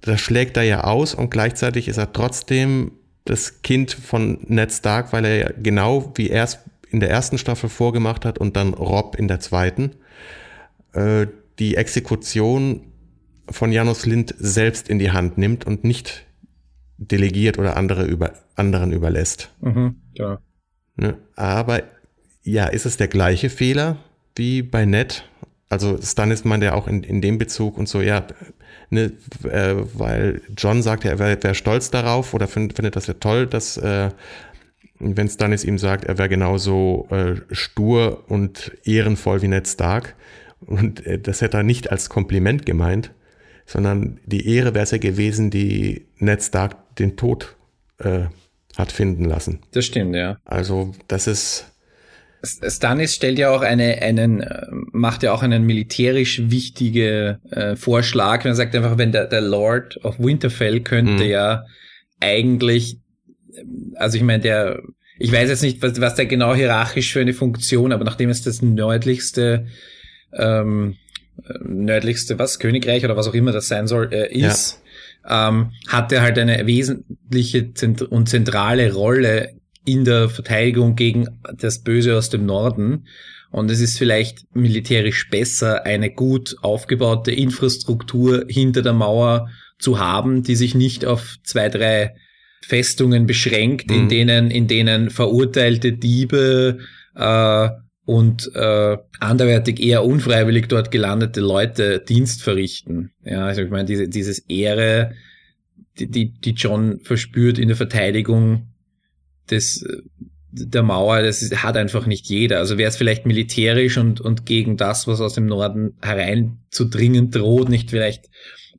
Das 0.00 0.20
schlägt 0.20 0.56
er 0.56 0.62
ja 0.62 0.84
aus 0.84 1.14
und 1.14 1.30
gleichzeitig 1.30 1.88
ist 1.88 1.96
er 1.96 2.12
trotzdem 2.12 2.92
das 3.24 3.62
Kind 3.62 3.92
von 3.92 4.38
Ned 4.46 4.72
Stark, 4.72 5.12
weil 5.12 5.24
er 5.24 5.36
ja 5.36 5.48
genau 5.60 6.12
wie 6.14 6.30
er 6.30 6.44
es 6.44 6.58
in 6.90 7.00
der 7.00 7.10
ersten 7.10 7.38
Staffel 7.38 7.68
vorgemacht 7.68 8.24
hat 8.24 8.38
und 8.38 8.56
dann 8.56 8.74
Rob 8.74 9.16
in 9.16 9.28
der 9.28 9.40
zweiten, 9.40 9.92
äh, 10.92 11.26
die 11.58 11.76
Exekution 11.76 12.92
von 13.50 13.72
Janus 13.72 14.06
Lind 14.06 14.34
selbst 14.38 14.88
in 14.88 14.98
die 14.98 15.10
Hand 15.10 15.38
nimmt 15.38 15.66
und 15.66 15.84
nicht 15.84 16.26
delegiert 16.98 17.58
oder 17.58 17.76
andere 17.76 18.04
über, 18.04 18.32
anderen 18.54 18.92
überlässt. 18.92 19.50
Mhm, 19.60 19.96
ja. 20.14 20.38
Ne? 20.96 21.18
Aber 21.36 21.82
ja, 22.42 22.66
ist 22.66 22.86
es 22.86 22.96
der 22.96 23.08
gleiche 23.08 23.50
Fehler 23.50 23.96
wie 24.36 24.62
bei 24.62 24.84
Ned? 24.84 25.28
Also 25.68 25.98
Stannis 26.00 26.44
meint 26.44 26.62
ja 26.62 26.74
auch 26.74 26.86
in, 26.86 27.02
in 27.02 27.20
dem 27.20 27.38
Bezug 27.38 27.78
und 27.78 27.88
so, 27.88 28.00
ja, 28.00 28.26
ne, 28.90 29.12
äh, 29.44 29.74
weil 29.94 30.42
John 30.56 30.82
sagt 30.82 31.04
ja, 31.04 31.12
er 31.12 31.18
wäre 31.18 31.42
wär 31.42 31.54
stolz 31.54 31.90
darauf 31.90 32.34
oder 32.34 32.46
find, 32.46 32.74
findet 32.74 32.96
das 32.96 33.06
ja 33.06 33.14
toll, 33.14 33.46
dass 33.46 33.76
äh, 33.78 34.10
wenn 35.00 35.28
Stannis 35.28 35.64
ihm 35.64 35.78
sagt, 35.78 36.04
er 36.04 36.18
wäre 36.18 36.28
genauso 36.28 37.08
äh, 37.10 37.36
stur 37.50 38.24
und 38.28 38.72
ehrenvoll 38.84 39.42
wie 39.42 39.48
Ned 39.48 39.66
Stark. 39.66 40.14
Und 40.60 41.04
äh, 41.06 41.18
das 41.18 41.40
hätte 41.40 41.58
er 41.58 41.62
nicht 41.62 41.90
als 41.90 42.08
Kompliment 42.08 42.64
gemeint, 42.64 43.10
sondern 43.66 44.20
die 44.26 44.46
Ehre 44.54 44.74
wäre 44.74 44.84
es 44.84 44.90
ja 44.90 44.98
gewesen, 44.98 45.50
die 45.50 46.06
Ned 46.18 46.42
Stark 46.42 46.96
den 46.96 47.16
Tod 47.16 47.56
äh, 47.98 48.26
hat 48.76 48.92
finden 48.92 49.24
lassen. 49.24 49.60
Das 49.72 49.84
stimmt, 49.84 50.14
ja. 50.14 50.38
Also 50.44 50.94
das 51.08 51.26
ist, 51.26 51.66
Stannis 52.44 53.14
stellt 53.14 53.38
ja 53.38 53.50
auch 53.50 53.62
eine, 53.62 54.02
einen, 54.02 54.40
äh, 54.40 54.66
macht 54.92 55.22
ja 55.22 55.32
auch 55.32 55.42
einen 55.42 55.64
militärisch 55.64 56.42
wichtige 56.50 57.40
äh, 57.50 57.76
Vorschlag. 57.76 58.44
Er 58.44 58.54
sagt 58.54 58.74
einfach, 58.74 58.98
wenn 58.98 59.12
der, 59.12 59.26
der 59.26 59.40
Lord 59.40 60.04
of 60.04 60.18
Winterfell 60.18 60.80
könnte 60.80 61.24
mhm. 61.24 61.30
ja 61.30 61.64
eigentlich, 62.20 62.98
also 63.94 64.16
ich 64.16 64.22
meine, 64.22 64.42
der, 64.42 64.82
ich 65.18 65.32
weiß 65.32 65.48
jetzt 65.48 65.62
nicht, 65.62 65.82
was, 65.82 66.00
was 66.00 66.14
der 66.16 66.26
genau 66.26 66.54
hierarchisch 66.54 67.12
für 67.12 67.20
eine 67.20 67.34
Funktion, 67.34 67.92
aber 67.92 68.04
nachdem 68.04 68.30
es 68.30 68.42
das 68.42 68.62
nördlichste, 68.62 69.66
ähm, 70.32 70.96
nördlichste, 71.60 72.38
was, 72.38 72.58
Königreich 72.58 73.04
oder 73.04 73.16
was 73.16 73.28
auch 73.28 73.34
immer 73.34 73.52
das 73.52 73.68
sein 73.68 73.86
soll, 73.86 74.12
äh, 74.12 74.32
ist, 74.32 74.80
ja. 75.28 75.48
ähm, 75.48 75.72
hat 75.88 76.12
er 76.12 76.22
halt 76.22 76.38
eine 76.38 76.66
wesentliche 76.66 77.70
und 78.10 78.28
zentrale 78.28 78.92
Rolle 78.92 79.54
in 79.84 80.04
der 80.04 80.28
Verteidigung 80.28 80.96
gegen 80.96 81.40
das 81.56 81.82
Böse 81.82 82.16
aus 82.16 82.30
dem 82.30 82.46
Norden. 82.46 83.06
Und 83.50 83.70
es 83.70 83.80
ist 83.80 83.98
vielleicht 83.98 84.44
militärisch 84.54 85.28
besser, 85.30 85.84
eine 85.84 86.10
gut 86.10 86.56
aufgebaute 86.62 87.30
Infrastruktur 87.30 88.46
hinter 88.48 88.82
der 88.82 88.94
Mauer 88.94 89.48
zu 89.78 89.98
haben, 89.98 90.42
die 90.42 90.56
sich 90.56 90.74
nicht 90.74 91.04
auf 91.04 91.36
zwei, 91.44 91.68
drei 91.68 92.14
Festungen 92.62 93.26
beschränkt, 93.26 93.90
mhm. 93.90 93.96
in 93.96 94.08
denen, 94.08 94.50
in 94.50 94.66
denen 94.66 95.10
verurteilte 95.10 95.92
Diebe 95.92 96.78
äh, 97.14 97.68
und 98.04 98.50
äh, 98.54 98.98
anderweitig 99.18 99.80
eher 99.80 100.04
unfreiwillig 100.04 100.68
dort 100.68 100.90
gelandete 100.90 101.40
Leute 101.40 102.00
Dienst 102.00 102.42
verrichten. 102.42 103.12
Ja, 103.24 103.46
also 103.46 103.62
ich 103.62 103.70
meine, 103.70 103.86
diese, 103.86 104.08
dieses 104.08 104.40
Ehre, 104.40 105.12
die, 105.98 106.10
die, 106.10 106.32
die 106.32 106.50
John 106.50 107.00
verspürt 107.00 107.58
in 107.58 107.68
der 107.68 107.76
Verteidigung 107.76 108.68
des, 109.50 109.86
der 110.50 110.82
Mauer, 110.82 111.22
das 111.22 111.42
ist, 111.42 111.62
hat 111.62 111.76
einfach 111.76 112.06
nicht 112.06 112.26
jeder. 112.26 112.58
Also 112.58 112.76
wäre 112.76 112.88
es 112.88 112.96
vielleicht 112.96 113.26
militärisch 113.26 113.96
und, 113.96 114.20
und 114.20 114.44
gegen 114.44 114.76
das, 114.76 115.06
was 115.06 115.20
aus 115.20 115.34
dem 115.34 115.46
Norden 115.46 115.96
hereinzudringen 116.02 117.30
droht, 117.30 117.70
nicht 117.70 117.90
vielleicht 117.90 118.26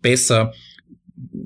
besser, 0.02 0.54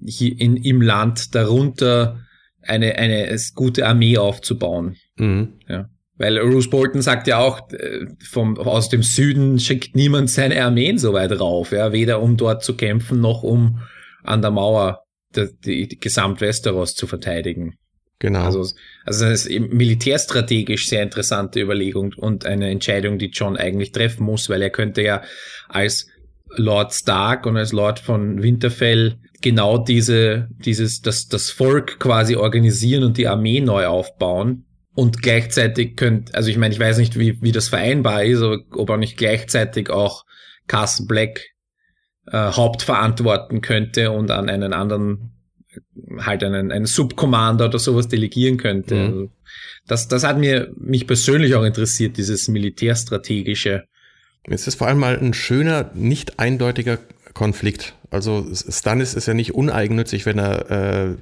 hier 0.06 0.40
in, 0.40 0.58
im 0.58 0.82
Land 0.82 1.34
darunter 1.34 2.20
eine, 2.62 2.96
eine 2.96 3.36
gute 3.56 3.88
Armee 3.88 4.18
aufzubauen. 4.18 4.98
Mhm. 5.16 5.54
Ja. 5.68 5.90
Weil 6.20 6.38
Bruce 6.40 6.70
Bolton 6.70 7.02
sagt 7.02 7.28
ja 7.28 7.40
auch, 7.40 7.72
äh, 7.72 8.06
vom, 8.22 8.58
aus 8.58 8.90
dem 8.90 9.02
Süden 9.02 9.58
schickt 9.58 9.96
niemand 9.96 10.30
seine 10.30 10.62
Armeen 10.64 10.98
so 11.00 11.14
weit 11.14 11.40
rauf, 11.40 11.72
ja, 11.72 11.92
weder 11.94 12.22
um 12.22 12.38
dort 12.38 12.64
zu 12.64 12.76
kämpfen, 12.76 13.22
noch 13.22 13.42
um 13.42 13.80
an 14.24 14.42
der 14.42 14.52
Mauer 14.52 15.06
die, 15.36 15.88
die 15.88 16.00
Gesamt-Westeros 16.00 16.96
zu 16.96 17.08
verteidigen. 17.08 17.76
Genau. 18.20 18.44
Also, 18.44 18.66
also 19.06 19.26
das 19.26 19.46
ist 19.46 19.60
militärstrategisch 19.72 20.90
sehr 20.90 21.04
interessante 21.04 21.62
Überlegung 21.62 22.14
und 22.18 22.46
eine 22.46 22.70
Entscheidung, 22.70 23.18
die 23.18 23.30
John 23.30 23.56
eigentlich 23.56 23.94
treffen 23.94 24.26
muss, 24.26 24.50
weil 24.50 24.62
er 24.62 24.72
könnte 24.72 25.02
ja 25.02 25.24
als 25.70 26.08
Lord 26.50 26.94
Stark 26.94 27.46
und 27.46 27.56
als 27.56 27.72
Lord 27.72 28.00
von 28.00 28.44
Winterfell 28.44 29.20
genau 29.42 29.78
diese, 29.78 30.50
dieses, 30.66 31.02
das, 31.02 31.28
das 31.28 31.50
Volk 31.50 32.00
quasi 32.00 32.36
organisieren 32.36 33.06
und 33.06 33.18
die 33.18 33.28
Armee 33.28 33.62
neu 33.62 33.86
aufbauen. 33.86 34.66
Und 35.00 35.22
gleichzeitig 35.22 35.96
könnt, 35.96 36.36
also 36.36 36.50
ich 36.50 36.58
meine, 36.58 36.74
ich 36.74 36.80
weiß 36.80 36.98
nicht, 36.98 37.18
wie, 37.18 37.42
wie 37.42 37.54
das 37.54 37.70
vereinbar 37.70 38.26
ist, 38.26 38.42
aber 38.42 38.60
ob 38.72 38.90
er 38.90 38.98
nicht 38.98 39.16
gleichzeitig 39.16 39.90
auch 39.90 40.26
Carson 40.68 41.08
Black 41.08 41.52
äh, 42.28 42.52
hauptverantworten 42.52 43.62
könnte 43.62 44.12
und 44.12 44.30
an 44.30 44.50
einen 44.50 44.74
anderen 44.74 45.32
halt 46.20 46.44
einen, 46.44 46.74
einen 46.74 46.86
Subcommander 46.86 47.68
oder 47.68 47.80
sowas 47.80 48.10
delegieren 48.10 48.58
könnte. 48.58 48.96
Mhm. 48.96 49.06
Also 49.06 49.32
das, 49.88 50.10
das 50.10 50.26
hat 50.26 50.38
mir 50.38 50.70
mich 50.76 51.08
persönlich 51.08 51.56
auch 51.56 51.64
interessiert, 51.64 52.18
dieses 52.18 52.50
militärstrategische. 52.50 53.86
Es 54.50 54.68
ist 54.68 54.76
vor 54.76 54.88
allem 54.88 55.00
mal 55.00 55.18
ein 55.18 55.34
schöner, 55.34 55.92
nicht 55.94 56.40
eindeutiger 56.40 57.00
Konflikt. 57.34 57.94
Also 58.12 58.46
Stannis 58.54 59.14
ist 59.14 59.28
ja 59.28 59.34
nicht 59.34 59.56
uneigennützig, 59.56 60.26
wenn 60.26 60.40
er 60.40 60.72
äh, 60.72 61.16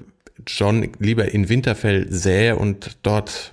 John 0.45 0.89
lieber 0.99 1.31
in 1.31 1.49
Winterfell 1.49 2.11
sähe 2.11 2.55
und 2.55 2.97
dort, 3.03 3.51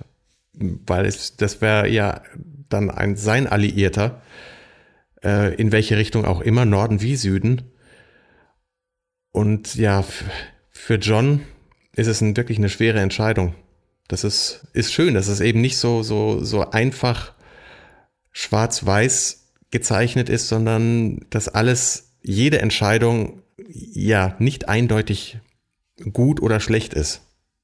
weil 0.59 1.05
es, 1.05 1.35
das 1.35 1.61
wäre 1.61 1.87
ja 1.87 2.21
dann 2.69 2.89
ein 2.89 3.15
sein 3.15 3.47
Alliierter, 3.47 4.21
äh, 5.23 5.53
in 5.55 5.71
welche 5.71 5.97
Richtung 5.97 6.25
auch 6.25 6.41
immer, 6.41 6.65
Norden 6.65 7.01
wie 7.01 7.15
Süden. 7.15 7.71
Und 9.31 9.75
ja, 9.75 10.03
für 10.69 10.95
John 10.95 11.41
ist 11.95 12.07
es 12.07 12.21
ein, 12.21 12.37
wirklich 12.37 12.57
eine 12.57 12.69
schwere 12.69 12.99
Entscheidung. 12.99 13.55
Das 14.07 14.23
ist, 14.23 14.67
ist 14.73 14.93
schön, 14.93 15.13
dass 15.13 15.27
es 15.27 15.39
eben 15.39 15.61
nicht 15.61 15.77
so, 15.77 16.03
so, 16.03 16.43
so 16.43 16.69
einfach 16.69 17.33
schwarz-weiß 18.31 19.53
gezeichnet 19.71 20.29
ist, 20.29 20.47
sondern 20.47 21.25
dass 21.29 21.47
alles, 21.49 22.17
jede 22.21 22.59
Entscheidung 22.59 23.41
ja 23.67 24.35
nicht 24.39 24.69
eindeutig 24.69 25.39
gut 26.11 26.41
oder 26.41 26.59
schlecht 26.59 26.93
ist. 26.93 27.21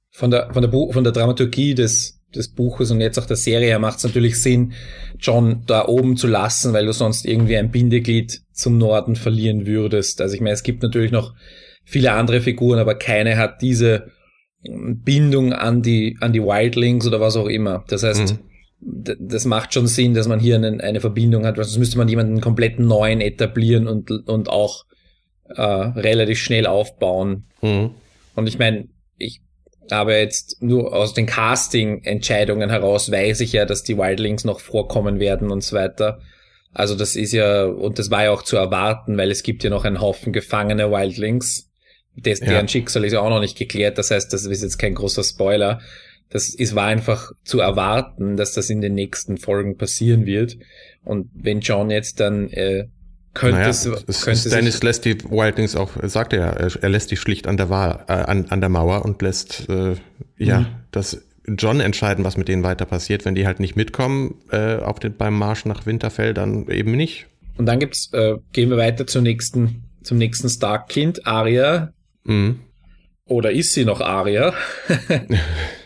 Von 0.09 0.31
der, 0.31 0.53
von 0.53 0.61
der, 0.61 0.71
von 0.71 1.03
der 1.03 1.13
Dramaturgie 1.13 1.75
des, 1.75 2.20
des 2.35 2.49
Buches 2.53 2.91
und 2.91 3.01
jetzt 3.01 3.19
auch 3.19 3.25
der 3.25 3.37
Serie 3.37 3.77
macht 3.79 3.97
es 3.97 4.03
natürlich 4.03 4.41
Sinn, 4.41 4.73
John 5.19 5.63
da 5.67 5.87
oben 5.87 6.17
zu 6.17 6.27
lassen, 6.27 6.73
weil 6.73 6.85
du 6.85 6.93
sonst 6.93 7.25
irgendwie 7.25 7.57
ein 7.57 7.71
Bindeglied 7.71 8.41
zum 8.53 8.77
Norden 8.77 9.15
verlieren 9.15 9.65
würdest. 9.65 10.21
Also 10.21 10.35
ich 10.35 10.41
meine, 10.41 10.53
es 10.53 10.63
gibt 10.63 10.83
natürlich 10.83 11.11
noch 11.11 11.33
viele 11.83 12.13
andere 12.13 12.41
Figuren, 12.41 12.79
aber 12.79 12.95
keine 12.95 13.37
hat 13.37 13.61
diese 13.61 14.11
Bindung 14.63 15.53
an 15.53 15.81
die, 15.81 16.17
an 16.21 16.33
die 16.33 16.41
Wildlings 16.41 17.07
oder 17.07 17.19
was 17.19 17.35
auch 17.35 17.47
immer. 17.47 17.83
Das 17.87 18.03
heißt, 18.03 18.37
mhm. 18.79 19.17
das 19.19 19.45
macht 19.45 19.73
schon 19.73 19.87
Sinn, 19.87 20.13
dass 20.13 20.27
man 20.27 20.39
hier 20.39 20.55
eine, 20.55 20.81
eine 20.83 21.01
Verbindung 21.01 21.45
hat, 21.45 21.57
weil 21.57 21.63
sonst 21.63 21.79
müsste 21.79 21.97
man 21.97 22.07
jemanden 22.07 22.41
komplett 22.41 22.79
neuen 22.79 23.21
etablieren 23.21 23.87
und, 23.87 24.11
und 24.11 24.49
auch 24.49 24.85
äh, 25.49 25.61
relativ 25.61 26.37
schnell 26.37 26.67
aufbauen. 26.67 27.45
Mhm. 27.61 27.91
Und 28.35 28.47
ich 28.47 28.59
meine, 28.59 28.87
ich 29.17 29.41
habe 29.89 30.13
jetzt 30.13 30.61
nur 30.61 30.93
aus 30.93 31.13
den 31.13 31.25
Casting-Entscheidungen 31.25 32.69
heraus 32.69 33.11
weiß 33.11 33.41
ich 33.41 33.53
ja, 33.53 33.65
dass 33.65 33.83
die 33.83 33.97
Wildlings 33.97 34.45
noch 34.45 34.59
vorkommen 34.59 35.19
werden 35.19 35.51
und 35.51 35.63
so 35.63 35.75
weiter. 35.75 36.19
Also 36.73 36.95
das 36.95 37.15
ist 37.15 37.33
ja, 37.33 37.65
und 37.65 37.99
das 37.99 38.11
war 38.11 38.23
ja 38.23 38.31
auch 38.31 38.43
zu 38.43 38.55
erwarten, 38.55 39.17
weil 39.17 39.31
es 39.31 39.43
gibt 39.43 39.63
ja 39.63 39.69
noch 39.69 39.83
einen 39.83 39.99
Haufen 39.99 40.31
gefangene 40.31 40.91
Wildlings. 40.91 41.69
Des, 42.15 42.39
ja. 42.39 42.47
Deren 42.47 42.67
Schicksal 42.67 43.05
ist 43.05 43.13
ja 43.13 43.21
auch 43.21 43.29
noch 43.29 43.39
nicht 43.39 43.57
geklärt. 43.57 43.97
Das 43.97 44.11
heißt, 44.11 44.31
das 44.31 44.45
ist 44.45 44.63
jetzt 44.63 44.77
kein 44.77 44.95
großer 44.95 45.23
Spoiler. 45.23 45.81
Das 46.29 46.49
ist, 46.49 46.75
war 46.75 46.85
einfach 46.85 47.31
zu 47.43 47.59
erwarten, 47.59 48.37
dass 48.37 48.53
das 48.53 48.69
in 48.69 48.81
den 48.81 48.93
nächsten 48.93 49.37
Folgen 49.37 49.77
passieren 49.77 50.25
wird. 50.25 50.57
Und 51.03 51.29
wenn 51.33 51.59
John 51.59 51.89
jetzt 51.89 52.19
dann 52.19 52.49
äh, 52.49 52.87
könnte 53.33 53.59
naja, 53.59 53.69
es, 53.69 54.25
könnte 54.25 54.49
Dennis 54.49 54.83
lässt 54.83 55.05
die 55.05 55.23
Wildlings 55.23 55.75
auch, 55.75 55.91
sagt 56.03 56.33
er, 56.33 56.57
er 56.57 56.89
lässt 56.89 57.11
die 57.11 57.17
schlicht 57.17 57.47
an 57.47 57.57
der, 57.57 57.69
Wahl, 57.69 58.03
äh, 58.07 58.13
an, 58.13 58.45
an 58.49 58.59
der 58.59 58.69
Mauer 58.69 59.05
und 59.05 59.21
lässt 59.21 59.69
äh, 59.69 59.95
ja 60.37 60.61
mhm. 60.61 60.67
das 60.91 61.21
John 61.47 61.79
entscheiden, 61.79 62.23
was 62.23 62.37
mit 62.37 62.47
denen 62.47 62.63
weiter 62.63 62.85
passiert. 62.85 63.25
Wenn 63.25 63.35
die 63.35 63.45
halt 63.45 63.59
nicht 63.59 63.75
mitkommen 63.75 64.35
äh, 64.51 64.75
auf 64.75 64.99
den, 64.99 65.15
beim 65.15 65.37
Marsch 65.37 65.65
nach 65.65 65.85
Winterfell, 65.85 66.33
dann 66.33 66.67
eben 66.67 66.91
nicht. 66.91 67.27
Und 67.57 67.65
dann 67.65 67.79
gibt's, 67.79 68.11
äh, 68.13 68.37
gehen 68.53 68.69
wir 68.69 68.77
weiter 68.77 69.07
zur 69.07 69.21
nächsten, 69.21 69.83
zum 70.03 70.17
nächsten 70.17 70.49
Stark-Kind, 70.49 71.25
Arya, 71.25 71.93
Mhm. 72.23 72.59
Oder 73.25 73.51
ist 73.51 73.73
sie 73.73 73.85
noch 73.85 74.01
Aria? 74.01 74.53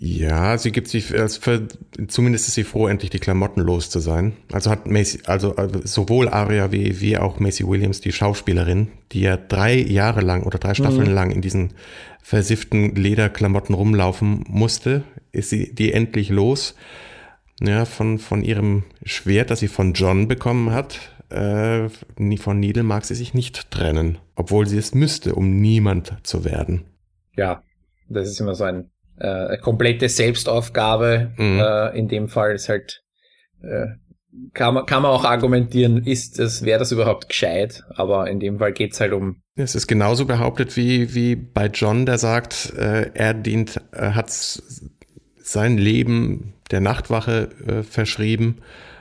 ja, 0.00 0.56
sie 0.58 0.70
gibt 0.70 0.86
sich, 0.86 1.06
für, 1.06 1.66
zumindest 2.06 2.46
ist 2.46 2.54
sie 2.54 2.62
froh, 2.62 2.86
endlich 2.86 3.10
die 3.10 3.18
Klamotten 3.18 3.60
los 3.60 3.90
zu 3.90 3.98
sein. 3.98 4.34
Also 4.52 4.70
hat 4.70 4.86
Macy, 4.86 5.20
also, 5.26 5.56
also 5.56 5.80
sowohl 5.84 6.28
Aria 6.28 6.70
wie, 6.70 7.00
wie 7.00 7.18
auch 7.18 7.40
Macy 7.40 7.66
Williams, 7.66 8.00
die 8.00 8.12
Schauspielerin, 8.12 8.88
die 9.10 9.22
ja 9.22 9.36
drei 9.36 9.74
Jahre 9.74 10.20
lang 10.20 10.44
oder 10.44 10.58
drei 10.58 10.74
Staffeln 10.74 11.08
mhm. 11.08 11.14
lang 11.14 11.30
in 11.32 11.42
diesen 11.42 11.72
versifften 12.22 12.94
Lederklamotten 12.94 13.74
rumlaufen 13.74 14.44
musste, 14.46 15.02
ist 15.32 15.50
sie 15.50 15.74
die 15.74 15.92
endlich 15.92 16.28
los. 16.28 16.76
Ja, 17.60 17.84
von, 17.84 18.20
von 18.20 18.44
ihrem 18.44 18.84
Schwert, 19.02 19.50
das 19.50 19.58
sie 19.58 19.68
von 19.68 19.94
John 19.94 20.28
bekommen 20.28 20.70
hat, 20.70 21.00
äh, 21.30 21.88
von 22.38 22.60
Needle 22.60 22.84
mag 22.84 23.04
sie 23.04 23.16
sich 23.16 23.34
nicht 23.34 23.72
trennen, 23.72 24.18
obwohl 24.36 24.68
sie 24.68 24.78
es 24.78 24.94
müsste, 24.94 25.34
um 25.34 25.60
niemand 25.60 26.18
zu 26.22 26.44
werden. 26.44 26.84
Ja, 27.36 27.64
das 28.08 28.28
ist 28.28 28.40
immer 28.40 28.54
so 28.54 28.62
ein, 28.62 28.90
äh, 29.20 29.58
komplette 29.58 30.08
Selbstaufgabe. 30.08 31.32
Mhm. 31.36 31.60
Äh, 31.60 31.98
in 31.98 32.08
dem 32.08 32.28
Fall 32.28 32.54
ist 32.54 32.68
halt, 32.68 33.02
äh, 33.62 33.86
kann, 34.54 34.74
man, 34.74 34.86
kann 34.86 35.02
man 35.02 35.10
auch 35.12 35.24
argumentieren, 35.24 36.04
ist 36.04 36.38
das, 36.38 36.64
wäre 36.64 36.78
das 36.78 36.92
überhaupt 36.92 37.28
gescheit? 37.28 37.82
Aber 37.90 38.28
in 38.30 38.40
dem 38.40 38.58
Fall 38.58 38.72
geht's 38.72 39.00
halt 39.00 39.12
um. 39.12 39.42
Es 39.56 39.74
ist 39.74 39.86
genauso 39.86 40.24
behauptet 40.24 40.76
wie, 40.76 41.14
wie 41.14 41.34
bei 41.34 41.66
John, 41.66 42.06
der 42.06 42.18
sagt, 42.18 42.72
äh, 42.76 43.10
er 43.14 43.34
dient, 43.34 43.80
er 43.92 44.14
hat 44.14 44.30
sein 44.30 45.78
Leben 45.78 46.54
der 46.70 46.80
Nachtwache 46.80 47.48
äh, 47.66 47.82
verschrieben 47.82 48.56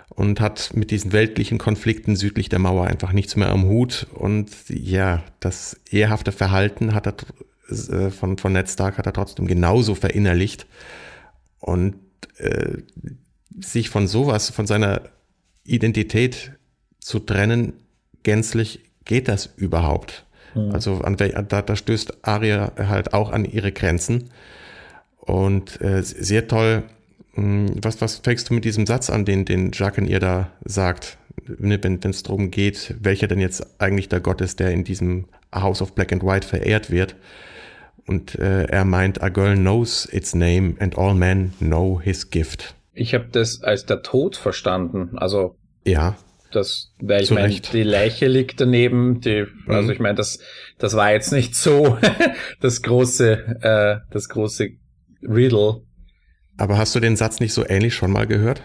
und 0.09 0.39
hat 0.39 0.71
mit 0.73 0.89
diesen 0.89 1.11
weltlichen 1.11 1.59
Konflikten 1.59 2.15
südlich 2.15 2.49
der 2.49 2.59
Mauer 2.59 2.87
einfach 2.87 3.11
nichts 3.11 3.35
mehr 3.35 3.49
am 3.49 3.65
Hut. 3.65 4.07
Und 4.13 4.49
ja, 4.67 5.23
das 5.39 5.79
ehrhafte 5.91 6.31
Verhalten 6.31 6.95
hat 6.95 7.05
er 7.05 7.13
äh, 7.13 7.15
von, 8.11 8.37
von 8.37 8.53
Ned 8.53 8.69
Stark 8.69 8.97
hat 8.97 9.05
er 9.05 9.13
trotzdem 9.13 9.47
genauso 9.47 9.95
verinnerlicht. 9.95 10.65
Und 11.59 11.95
äh, 12.37 12.77
sich 13.59 13.89
von 13.89 14.07
sowas, 14.07 14.49
von 14.49 14.67
seiner 14.67 15.01
Identität 15.63 16.51
zu 16.99 17.19
trennen, 17.19 17.73
gänzlich 18.23 18.81
geht 19.05 19.27
das 19.27 19.49
überhaupt? 19.57 20.25
Mhm. 20.55 20.71
Also 20.71 20.99
an, 21.01 21.17
da, 21.17 21.61
da 21.61 21.75
stößt 21.75 22.25
Aria 22.25 22.73
halt 22.77 23.13
auch 23.13 23.31
an 23.31 23.45
ihre 23.45 23.71
Grenzen. 23.71 24.29
Und 25.17 25.81
äh, 25.81 26.03
sehr 26.03 26.47
toll, 26.47 26.83
hm, 27.33 27.75
was, 27.81 27.99
was 28.01 28.17
fängst 28.17 28.49
du 28.49 28.53
mit 28.53 28.65
diesem 28.65 28.85
Satz 28.85 29.09
an, 29.09 29.25
den, 29.25 29.45
den 29.45 29.71
Jacques 29.73 29.97
in 29.97 30.07
ihr 30.07 30.19
da 30.19 30.51
sagt, 30.63 31.17
ne, 31.57 31.81
wenn 31.81 31.99
es 32.03 32.23
darum 32.23 32.51
geht, 32.51 32.95
welcher 32.99 33.27
denn 33.27 33.39
jetzt 33.39 33.81
eigentlich 33.81 34.09
der 34.09 34.19
Gott 34.19 34.41
ist, 34.41 34.59
der 34.59 34.71
in 34.71 34.83
diesem 34.83 35.25
House 35.53 35.81
of 35.81 35.93
Black 35.93 36.11
and 36.11 36.23
White 36.23 36.47
verehrt 36.47 36.91
wird. 36.91 37.15
Und 38.07 38.35
äh, 38.35 38.63
er 38.63 38.85
meint, 38.85 39.21
a 39.21 39.29
girl 39.29 39.55
knows 39.55 40.07
its 40.11 40.33
name 40.33 40.75
and 40.79 40.97
all 40.97 41.13
men 41.13 41.53
know 41.59 41.99
his 42.01 42.29
gift. 42.29 42.75
Ich 42.93 43.13
habe 43.13 43.27
das 43.31 43.61
als 43.61 43.85
der 43.85 44.01
Tod 44.01 44.37
verstanden. 44.37 45.17
Also 45.17 45.57
ja. 45.85 46.17
Das, 46.51 46.93
weil 47.01 47.23
ich 47.23 47.31
meine, 47.31 47.53
die 47.53 47.83
Leiche 47.83 48.27
liegt 48.27 48.61
daneben, 48.61 49.19
die, 49.19 49.43
mhm. 49.43 49.71
also 49.71 49.91
ich 49.91 49.99
meine, 49.99 50.15
das, 50.15 50.39
das 50.77 50.95
war 50.95 51.11
jetzt 51.11 51.33
nicht 51.33 51.55
so 51.55 51.97
das 52.61 52.81
große, 52.81 53.57
äh, 53.61 53.97
das 54.11 54.29
große 54.29 54.69
Riddle. 55.21 55.81
Aber 56.57 56.77
hast 56.77 56.95
du 56.95 57.01
den 57.01 57.17
Satz 57.17 57.41
nicht 57.41 57.53
so 57.53 57.67
ähnlich 57.67 57.93
schon 57.93 58.11
mal 58.11 58.25
gehört? 58.25 58.63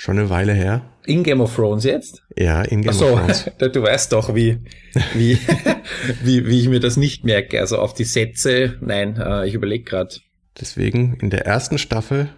Schon 0.00 0.16
eine 0.16 0.30
Weile 0.30 0.52
her? 0.52 0.82
In 1.06 1.24
Game 1.24 1.40
of 1.40 1.56
Thrones 1.56 1.82
jetzt? 1.82 2.22
Ja, 2.36 2.62
in 2.62 2.82
Game 2.82 2.90
Ach 2.90 2.94
so, 2.94 3.06
of 3.06 3.18
Thrones. 3.18 3.50
du 3.58 3.82
weißt 3.82 4.12
doch, 4.12 4.32
wie, 4.32 4.58
wie, 5.14 5.36
wie, 6.22 6.46
wie 6.46 6.60
ich 6.60 6.68
mir 6.68 6.78
das 6.78 6.96
nicht 6.96 7.24
merke. 7.24 7.58
Also 7.58 7.78
auf 7.78 7.94
die 7.94 8.04
Sätze, 8.04 8.76
nein, 8.80 9.16
äh, 9.20 9.48
ich 9.48 9.54
überlege 9.54 9.82
gerade. 9.82 10.14
Deswegen 10.60 11.18
in 11.20 11.30
der 11.30 11.46
ersten 11.46 11.78
Staffel. 11.78 12.28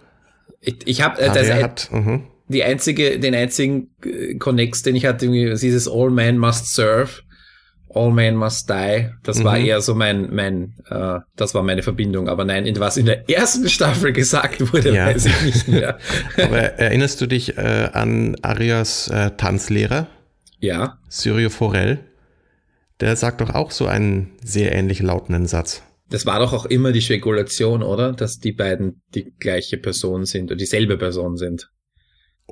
Ich, 0.63 0.77
ich 0.87 1.03
habe 1.03 1.21
äh, 1.21 1.63
hat, 1.63 1.91
uh 1.93 2.21
die 2.49 2.65
einzige, 2.65 3.21
den 3.21 3.35
einzigen 3.35 3.91
äh, 4.07 4.37
Connex, 4.37 4.83
den 4.83 4.97
ich 4.97 5.05
hatte, 5.05 5.29
dieses 5.29 5.87
All 5.87 6.09
Man 6.09 6.39
Must 6.39 6.75
Serve, 6.75 7.11
All 7.93 8.11
Man 8.11 8.37
Must 8.37 8.69
Die. 8.69 9.11
Das 9.23 9.39
mhm. 9.39 9.45
war 9.45 9.59
eher 9.59 9.81
so 9.81 9.95
mein, 9.95 10.35
mein, 10.35 10.77
äh, 10.89 11.19
das 11.37 11.55
war 11.55 11.63
meine 11.63 11.83
Verbindung. 11.83 12.29
Aber 12.29 12.45
nein, 12.45 12.67
in 12.67 12.79
was 12.79 12.97
in 12.97 13.07
der 13.07 13.29
ersten 13.29 13.69
Staffel 13.69 14.13
gesagt 14.13 14.73
wurde, 14.73 14.95
ja. 14.95 15.07
weiß 15.07 15.27
ich 15.27 15.43
nicht 15.43 15.69
mehr. 15.69 15.99
Aber 16.37 16.59
erinnerst 16.59 17.21
du 17.21 17.27
dich 17.27 17.57
äh, 17.59 17.91
an 17.93 18.37
Arias 18.43 19.09
äh, 19.09 19.33
Tanzlehrer? 19.37 20.07
Ja. 20.61 20.99
Cyrio 21.11 21.51
Forel? 21.51 22.01
Der 23.01 23.17
sagt 23.17 23.41
doch 23.41 23.51
auch 23.51 23.71
so 23.71 23.87
einen 23.87 24.33
sehr 24.45 24.73
ähnlich 24.73 25.01
lautenden 25.01 25.47
Satz. 25.47 25.83
Das 26.11 26.27
war 26.27 26.39
doch 26.39 26.53
auch 26.53 26.67
immer 26.67 26.93
die 26.93 27.01
Spekulation, 27.01 27.83
oder? 27.83 28.13
Dass 28.13 28.39
die 28.39 28.53
beiden 28.53 29.03
die 29.15 29.33
gleiche 29.39 29.79
Person 29.79 30.27
sind 30.27 30.47
oder 30.47 30.57
dieselbe 30.57 30.99
Person 30.99 31.37
sind 31.37 31.71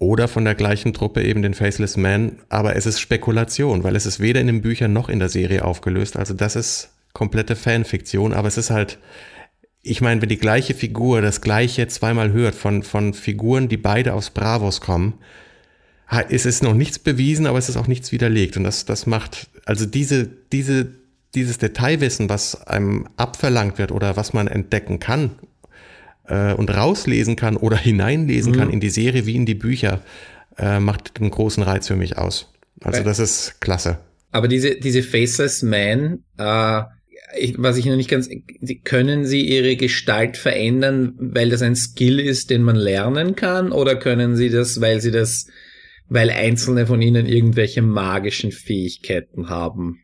oder 0.00 0.28
von 0.28 0.44
der 0.44 0.54
gleichen 0.54 0.92
Truppe 0.92 1.24
eben 1.24 1.42
den 1.42 1.54
Faceless 1.54 1.96
Man, 1.96 2.38
aber 2.48 2.76
es 2.76 2.86
ist 2.86 3.00
Spekulation, 3.00 3.82
weil 3.82 3.96
es 3.96 4.06
ist 4.06 4.20
weder 4.20 4.40
in 4.40 4.46
den 4.46 4.62
Büchern 4.62 4.92
noch 4.92 5.08
in 5.08 5.18
der 5.18 5.28
Serie 5.28 5.64
aufgelöst. 5.64 6.16
Also 6.16 6.34
das 6.34 6.54
ist 6.54 6.90
komplette 7.12 7.56
Fanfiktion, 7.56 8.32
aber 8.32 8.46
es 8.46 8.56
ist 8.58 8.70
halt, 8.70 8.98
ich 9.82 10.00
meine, 10.00 10.22
wenn 10.22 10.28
die 10.28 10.38
gleiche 10.38 10.74
Figur 10.74 11.20
das 11.20 11.40
gleiche 11.40 11.88
zweimal 11.88 12.32
hört 12.32 12.54
von, 12.54 12.84
von 12.84 13.12
Figuren, 13.12 13.68
die 13.68 13.76
beide 13.76 14.14
aus 14.14 14.30
Bravos 14.30 14.80
kommen, 14.80 15.14
ist 16.28 16.46
es 16.46 16.62
noch 16.62 16.74
nichts 16.74 17.00
bewiesen, 17.00 17.48
aber 17.48 17.58
es 17.58 17.68
ist 17.68 17.76
auch 17.76 17.88
nichts 17.88 18.12
widerlegt. 18.12 18.56
Und 18.56 18.62
das, 18.62 18.84
das 18.84 19.06
macht, 19.06 19.48
also 19.64 19.84
diese, 19.84 20.28
diese, 20.52 20.94
dieses 21.34 21.58
Detailwissen, 21.58 22.28
was 22.28 22.68
einem 22.68 23.08
abverlangt 23.16 23.78
wird 23.78 23.90
oder 23.90 24.16
was 24.16 24.32
man 24.32 24.46
entdecken 24.46 25.00
kann 25.00 25.32
äh, 26.28 26.54
und 26.54 26.70
rauslesen 26.70 27.36
kann 27.36 27.56
oder 27.56 27.76
hineinlesen 27.76 28.52
mhm. 28.52 28.56
kann 28.56 28.70
in 28.70 28.80
die 28.80 28.90
Serie 28.90 29.26
wie 29.26 29.36
in 29.36 29.46
die 29.46 29.54
Bücher, 29.54 30.02
äh, 30.56 30.80
macht 30.80 31.20
einen 31.20 31.30
großen 31.30 31.62
Reiz 31.62 31.88
für 31.88 31.96
mich 31.96 32.18
aus. 32.18 32.52
Also 32.80 33.02
das 33.02 33.18
ist 33.18 33.60
klasse. 33.60 33.98
Aber 34.30 34.46
diese, 34.46 34.76
diese 34.76 35.02
Faceless 35.02 35.62
Man, 35.62 36.24
äh, 36.38 36.82
ich, 37.36 37.54
was 37.58 37.76
ich 37.76 37.86
noch 37.86 37.96
nicht 37.96 38.10
ganz, 38.10 38.28
können 38.84 39.26
sie 39.26 39.42
ihre 39.42 39.76
Gestalt 39.76 40.36
verändern, 40.36 41.14
weil 41.18 41.50
das 41.50 41.62
ein 41.62 41.76
Skill 41.76 42.20
ist, 42.20 42.50
den 42.50 42.62
man 42.62 42.76
lernen 42.76 43.36
kann, 43.36 43.72
oder 43.72 43.96
können 43.96 44.36
sie 44.36 44.48
das, 44.48 44.80
weil 44.80 45.00
sie 45.00 45.10
das, 45.10 45.46
weil 46.08 46.30
einzelne 46.30 46.86
von 46.86 47.02
ihnen 47.02 47.26
irgendwelche 47.26 47.82
magischen 47.82 48.52
Fähigkeiten 48.52 49.48
haben? 49.48 50.00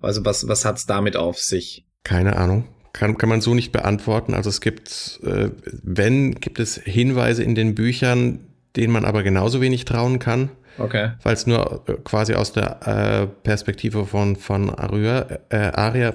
Also 0.00 0.24
was, 0.24 0.46
was 0.48 0.64
hat's 0.64 0.86
damit 0.86 1.16
auf 1.16 1.38
sich? 1.38 1.86
Keine 2.04 2.36
Ahnung 2.36 2.68
kann, 2.92 3.18
kann 3.18 3.28
man 3.28 3.40
so 3.40 3.54
nicht 3.54 3.72
beantworten. 3.72 4.34
Also 4.34 4.50
es 4.50 4.60
gibt, 4.60 5.20
äh, 5.24 5.50
wenn, 5.82 6.34
gibt 6.34 6.58
es 6.58 6.76
Hinweise 6.76 7.42
in 7.42 7.54
den 7.54 7.74
Büchern, 7.74 8.40
denen 8.76 8.92
man 8.92 9.04
aber 9.04 9.22
genauso 9.22 9.60
wenig 9.60 9.84
trauen 9.84 10.18
kann. 10.18 10.50
Okay. 10.78 11.12
Weil 11.22 11.34
es 11.34 11.46
nur 11.46 11.84
äh, 11.86 11.94
quasi 12.04 12.34
aus 12.34 12.52
der 12.52 12.80
äh, 12.86 13.26
Perspektive 13.42 14.06
von, 14.06 14.36
von 14.36 14.70
Aria, 14.70 15.40
äh, 15.50 15.56
Aria 15.56 16.14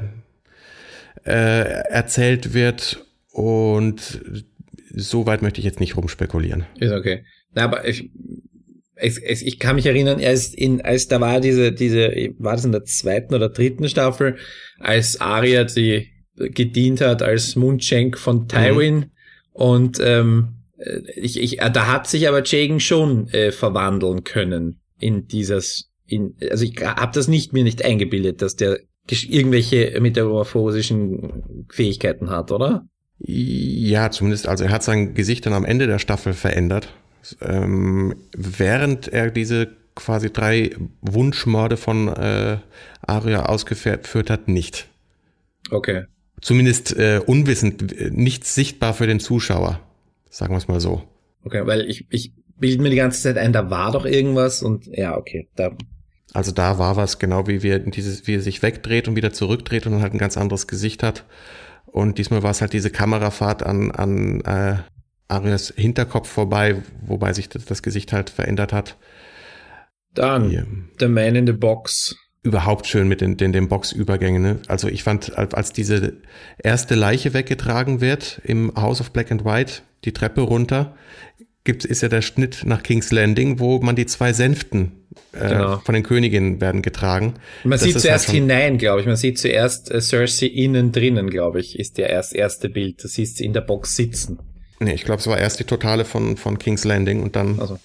äh, 1.25 1.31
erzählt 1.89 2.53
wird 2.53 3.05
und 3.31 4.21
so 4.93 5.25
weit 5.25 5.41
möchte 5.41 5.59
ich 5.59 5.65
jetzt 5.65 5.79
nicht 5.79 5.97
rumspekulieren. 5.97 6.65
Ist 6.79 6.93
okay. 6.93 7.25
Na, 7.53 7.63
aber 7.63 7.87
ich, 7.87 8.09
ich, 9.01 9.19
ich 9.45 9.59
kann 9.59 9.75
mich 9.75 9.85
erinnern, 9.85 10.19
erst 10.19 10.55
in, 10.55 10.81
als 10.81 11.07
da 11.07 11.19
war 11.19 11.41
diese, 11.41 11.71
diese, 11.71 12.11
war 12.37 12.53
das 12.53 12.65
in 12.65 12.71
der 12.71 12.85
zweiten 12.85 13.35
oder 13.35 13.49
dritten 13.49 13.89
Staffel, 13.89 14.37
als 14.79 15.19
Aria 15.19 15.65
die 15.65 16.14
gedient 16.37 17.01
hat 17.01 17.21
als 17.21 17.55
Mundschenk 17.55 18.17
von 18.17 18.47
Tywin. 18.47 18.95
Mhm. 18.95 19.11
Und 19.53 19.99
ähm, 20.01 20.55
ich, 21.15 21.39
ich, 21.39 21.57
da 21.57 21.87
hat 21.87 22.07
sich 22.07 22.27
aber 22.27 22.43
Jagan 22.43 22.79
schon 22.79 23.29
äh, 23.29 23.51
verwandeln 23.51 24.23
können 24.23 24.79
in 24.99 25.27
dieses, 25.27 25.89
in, 26.05 26.35
also 26.49 26.65
ich 26.65 26.75
habe 26.81 27.11
das 27.13 27.27
nicht 27.27 27.53
mir 27.53 27.63
nicht 27.63 27.83
eingebildet, 27.83 28.41
dass 28.41 28.55
der 28.55 28.79
irgendwelche 29.09 29.97
metamorphosischen 30.01 31.65
Fähigkeiten 31.69 32.29
hat, 32.29 32.51
oder? 32.51 32.87
Ja, 33.19 34.11
zumindest, 34.11 34.47
also 34.47 34.65
er 34.65 34.71
hat 34.71 34.83
sein 34.83 35.13
Gesicht 35.13 35.45
dann 35.45 35.53
am 35.53 35.63
Ende 35.63 35.87
der 35.87 35.99
Staffel 35.99 36.33
verändert, 36.33 36.93
ähm, 37.41 38.15
während 38.35 39.07
er 39.07 39.31
diese 39.31 39.69
quasi 39.95 40.31
drei 40.33 40.71
Wunschmorde 41.01 41.77
von 41.77 42.09
äh, 42.09 42.57
Aria 43.01 43.45
ausgeführt 43.45 44.29
hat, 44.29 44.49
nicht. 44.49 44.89
Okay 45.71 46.03
zumindest 46.41 46.95
äh, 46.97 47.21
unwissend, 47.25 48.13
nicht 48.15 48.45
sichtbar 48.45 48.93
für 48.93 49.07
den 49.07 49.19
Zuschauer. 49.19 49.79
Sagen 50.29 50.53
wir 50.53 50.57
es 50.57 50.67
mal 50.67 50.79
so. 50.79 51.03
Okay, 51.43 51.65
weil 51.65 51.81
ich, 51.81 52.05
ich 52.09 52.33
bilde 52.57 52.81
mir 52.81 52.89
die 52.89 52.95
ganze 52.97 53.21
Zeit 53.21 53.37
ein, 53.37 53.53
da 53.53 53.69
war 53.69 53.91
doch 53.91 54.05
irgendwas 54.05 54.63
und 54.63 54.87
ja, 54.87 55.17
okay. 55.17 55.47
Da. 55.55 55.71
Also 56.33 56.51
da 56.51 56.77
war 56.77 56.97
was, 56.97 57.19
genau 57.19 57.47
wie 57.47 57.63
wir 57.63 57.79
dieses, 57.79 58.27
wie 58.27 58.35
er 58.35 58.41
sich 58.41 58.61
wegdreht 58.61 59.07
und 59.07 59.15
wieder 59.15 59.31
zurückdreht 59.31 59.85
und 59.85 59.93
dann 59.93 60.01
halt 60.01 60.13
ein 60.13 60.19
ganz 60.19 60.37
anderes 60.37 60.67
Gesicht 60.67 61.03
hat. 61.03 61.25
Und 61.85 62.17
diesmal 62.17 62.43
war 62.43 62.51
es 62.51 62.61
halt 62.61 62.73
diese 62.73 62.89
Kamerafahrt 62.89 63.63
an, 63.63 63.91
an 63.91 64.41
äh, 64.41 64.77
Arias 65.27 65.73
Hinterkopf 65.75 66.27
vorbei, 66.27 66.81
wobei 67.05 67.33
sich 67.33 67.47
das, 67.47 67.65
das 67.65 67.81
Gesicht 67.81 68.11
halt 68.11 68.29
verändert 68.29 68.73
hat. 68.73 68.97
Dann, 70.13 70.49
Hier. 70.49 70.67
The 70.99 71.07
Man 71.07 71.35
in 71.35 71.47
the 71.47 71.53
Box 71.53 72.15
überhaupt 72.45 72.85
schön 72.85 73.07
mit 73.07 73.21
den, 73.21 73.37
den, 73.37 73.51
den 73.51 73.67
Boxübergängen. 73.67 74.41
Ne? 74.41 74.59
Also 74.67 74.87
ich 74.87 75.03
fand, 75.03 75.35
als 75.35 75.73
diese 75.73 76.13
erste 76.61 76.93
Leiche 76.93 77.33
weggetragen 77.33 78.01
wird 78.01 78.39
im 78.43 78.71
House 78.75 79.01
of 79.01 79.11
Black 79.11 79.31
and 79.31 79.43
White, 79.43 79.81
die 80.05 80.13
Treppe 80.13 80.41
runter, 80.41 80.95
gibt, 81.63 81.83
ist 81.83 82.03
ja 82.03 82.07
der 82.07 82.21
Schnitt 82.21 82.61
nach 82.63 82.83
King's 82.83 83.11
Landing, 83.11 83.59
wo 83.59 83.79
man 83.79 83.95
die 83.95 84.05
zwei 84.05 84.31
Sänften 84.31 84.91
äh, 85.33 85.49
genau. 85.49 85.77
von 85.79 85.95
den 85.95 86.03
Königinnen 86.03 86.61
werden 86.61 86.83
getragen. 86.83 87.33
Man 87.63 87.71
das 87.71 87.81
sieht 87.81 87.99
zuerst 87.99 88.27
halt 88.27 88.35
hinein, 88.35 88.77
glaube 88.77 89.01
ich. 89.01 89.07
Man 89.07 89.15
sieht 89.15 89.39
zuerst 89.39 89.89
äh, 89.89 89.99
Cersei 89.99 90.45
innen 90.45 90.91
drinnen, 90.91 91.31
glaube 91.31 91.59
ich, 91.59 91.79
ist 91.79 91.97
der 91.97 92.11
erst, 92.11 92.35
erste 92.35 92.69
Bild. 92.69 93.03
Das 93.03 93.13
siehst 93.13 93.39
du 93.39 93.43
in 93.43 93.53
der 93.53 93.61
Box 93.61 93.95
sitzen. 93.95 94.37
Nee, 94.79 94.93
ich 94.93 95.03
glaube, 95.03 95.19
es 95.19 95.25
war 95.25 95.39
erst 95.39 95.59
die 95.59 95.63
Totale 95.63 96.05
von, 96.05 96.37
von 96.37 96.59
King's 96.59 96.83
Landing 96.83 97.23
und 97.23 97.35
dann, 97.35 97.59
also. 97.59 97.79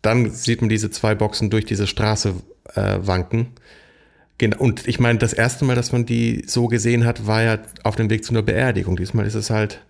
dann 0.00 0.30
sieht 0.30 0.60
man 0.60 0.68
diese 0.68 0.92
zwei 0.92 1.16
Boxen 1.16 1.50
durch 1.50 1.64
diese 1.64 1.88
Straße 1.88 2.34
äh, 2.76 2.98
wanken. 3.00 3.48
Genau, 4.40 4.56
und 4.56 4.88
ich 4.88 4.98
meine, 4.98 5.18
das 5.18 5.34
erste 5.34 5.66
Mal, 5.66 5.76
dass 5.76 5.92
man 5.92 6.06
die 6.06 6.44
so 6.46 6.66
gesehen 6.66 7.04
hat, 7.04 7.26
war 7.26 7.42
ja 7.42 7.58
auf 7.82 7.96
dem 7.96 8.08
Weg 8.08 8.24
zu 8.24 8.32
einer 8.32 8.40
Beerdigung. 8.40 8.96
Diesmal 8.96 9.26
ist 9.26 9.34
es 9.34 9.50
halt 9.50 9.82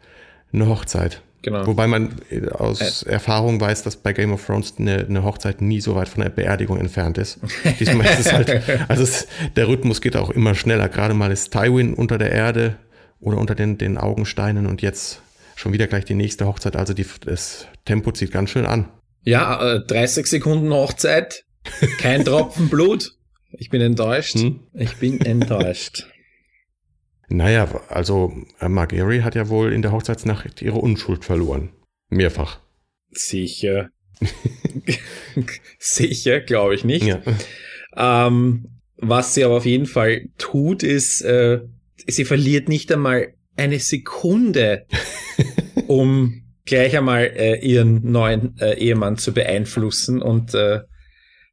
eine 0.52 0.66
Hochzeit. 0.66 1.22
Genau. 1.42 1.68
Wobei 1.68 1.86
man 1.86 2.16
äh, 2.30 2.48
aus 2.48 3.04
äh. 3.04 3.10
Erfahrung 3.10 3.60
weiß, 3.60 3.84
dass 3.84 3.94
bei 3.94 4.12
Game 4.12 4.32
of 4.32 4.44
Thrones 4.44 4.74
eine, 4.76 5.06
eine, 5.08 5.22
Hochzeit 5.22 5.60
nie 5.60 5.80
so 5.80 5.94
weit 5.94 6.08
von 6.08 6.24
der 6.24 6.30
Beerdigung 6.30 6.80
entfernt 6.80 7.16
ist. 7.16 7.38
Diesmal 7.78 8.06
ist 8.06 8.26
es 8.26 8.32
halt, 8.32 8.60
also 8.88 9.04
es, 9.04 9.28
der 9.54 9.68
Rhythmus 9.68 10.00
geht 10.00 10.16
auch 10.16 10.30
immer 10.30 10.56
schneller. 10.56 10.88
Gerade 10.88 11.14
mal 11.14 11.30
ist 11.30 11.52
Tywin 11.52 11.94
unter 11.94 12.18
der 12.18 12.32
Erde 12.32 12.74
oder 13.20 13.38
unter 13.38 13.54
den, 13.54 13.78
den 13.78 13.98
Augensteinen 13.98 14.66
und 14.66 14.82
jetzt 14.82 15.22
schon 15.54 15.72
wieder 15.72 15.86
gleich 15.86 16.06
die 16.06 16.14
nächste 16.14 16.48
Hochzeit. 16.48 16.74
Also 16.74 16.92
die, 16.92 17.06
das 17.24 17.68
Tempo 17.84 18.10
zieht 18.10 18.32
ganz 18.32 18.50
schön 18.50 18.66
an. 18.66 18.88
Ja, 19.22 19.78
30 19.78 20.24
äh, 20.24 20.28
Sekunden 20.28 20.72
Hochzeit, 20.72 21.44
kein 22.00 22.24
Tropfen 22.24 22.68
Blut. 22.68 23.12
Ich 23.52 23.70
bin 23.70 23.80
enttäuscht. 23.80 24.34
Hm? 24.34 24.60
Ich 24.74 24.96
bin 24.96 25.20
enttäuscht. 25.24 26.06
Naja, 27.28 27.68
also 27.88 28.32
äh, 28.58 28.68
Margery 28.68 29.20
hat 29.20 29.34
ja 29.34 29.48
wohl 29.48 29.72
in 29.72 29.82
der 29.82 29.92
Hochzeitsnacht 29.92 30.62
ihre 30.62 30.78
Unschuld 30.78 31.24
verloren. 31.24 31.70
Mehrfach. 32.08 32.60
Sicher. 33.10 33.90
Sicher, 35.78 36.40
glaube 36.40 36.74
ich 36.74 36.84
nicht. 36.84 37.06
Ja. 37.06 37.22
Ähm, 37.96 38.80
was 38.96 39.34
sie 39.34 39.44
aber 39.44 39.56
auf 39.56 39.66
jeden 39.66 39.86
Fall 39.86 40.26
tut, 40.38 40.82
ist, 40.82 41.22
äh, 41.22 41.60
sie 42.06 42.24
verliert 42.24 42.68
nicht 42.68 42.92
einmal 42.92 43.34
eine 43.56 43.78
Sekunde, 43.78 44.86
um 45.86 46.42
gleich 46.64 46.96
einmal 46.96 47.24
äh, 47.24 47.64
ihren 47.64 48.10
neuen 48.10 48.58
äh, 48.58 48.74
Ehemann 48.74 49.16
zu 49.16 49.32
beeinflussen 49.32 50.20
und 50.20 50.54
äh, 50.54 50.80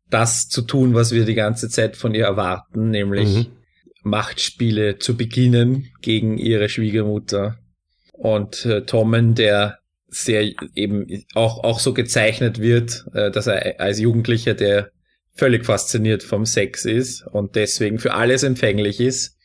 das 0.10 0.48
zu 0.48 0.62
tun, 0.62 0.94
was 0.94 1.12
wir 1.12 1.26
die 1.26 1.34
ganze 1.34 1.70
Zeit 1.70 1.98
von 1.98 2.14
ihr 2.14 2.26
erwarten, 2.26 2.90
nämlich 2.90 3.30
mhm. 3.36 3.46
Machtspiele 4.04 5.00
zu 5.00 5.18
beginnen 5.18 5.90
gegen 6.02 6.38
ihre 6.38 6.70
Schwiegermutter. 6.70 7.58
Und 8.14 8.66
äh, 8.66 8.86
Tommen, 8.86 9.36
der 9.36 9.80
sehr 10.08 10.52
eben 10.76 11.26
auch, 11.34 11.64
auch 11.64 11.80
so 11.80 11.94
gezeichnet 11.94 12.60
wird, 12.60 13.06
äh, 13.14 13.30
dass 13.32 13.48
er 13.48 13.80
als 13.80 14.00
Jugendlicher, 14.00 14.54
der 14.54 14.92
völlig 15.34 15.66
fasziniert 15.66 16.24
vom 16.24 16.46
Sex 16.46 16.86
ist 16.86 17.26
und 17.28 17.56
deswegen 17.56 18.00
für 18.00 18.14
alles 18.14 18.44
empfänglich 18.44 19.00
ist, 19.00 19.38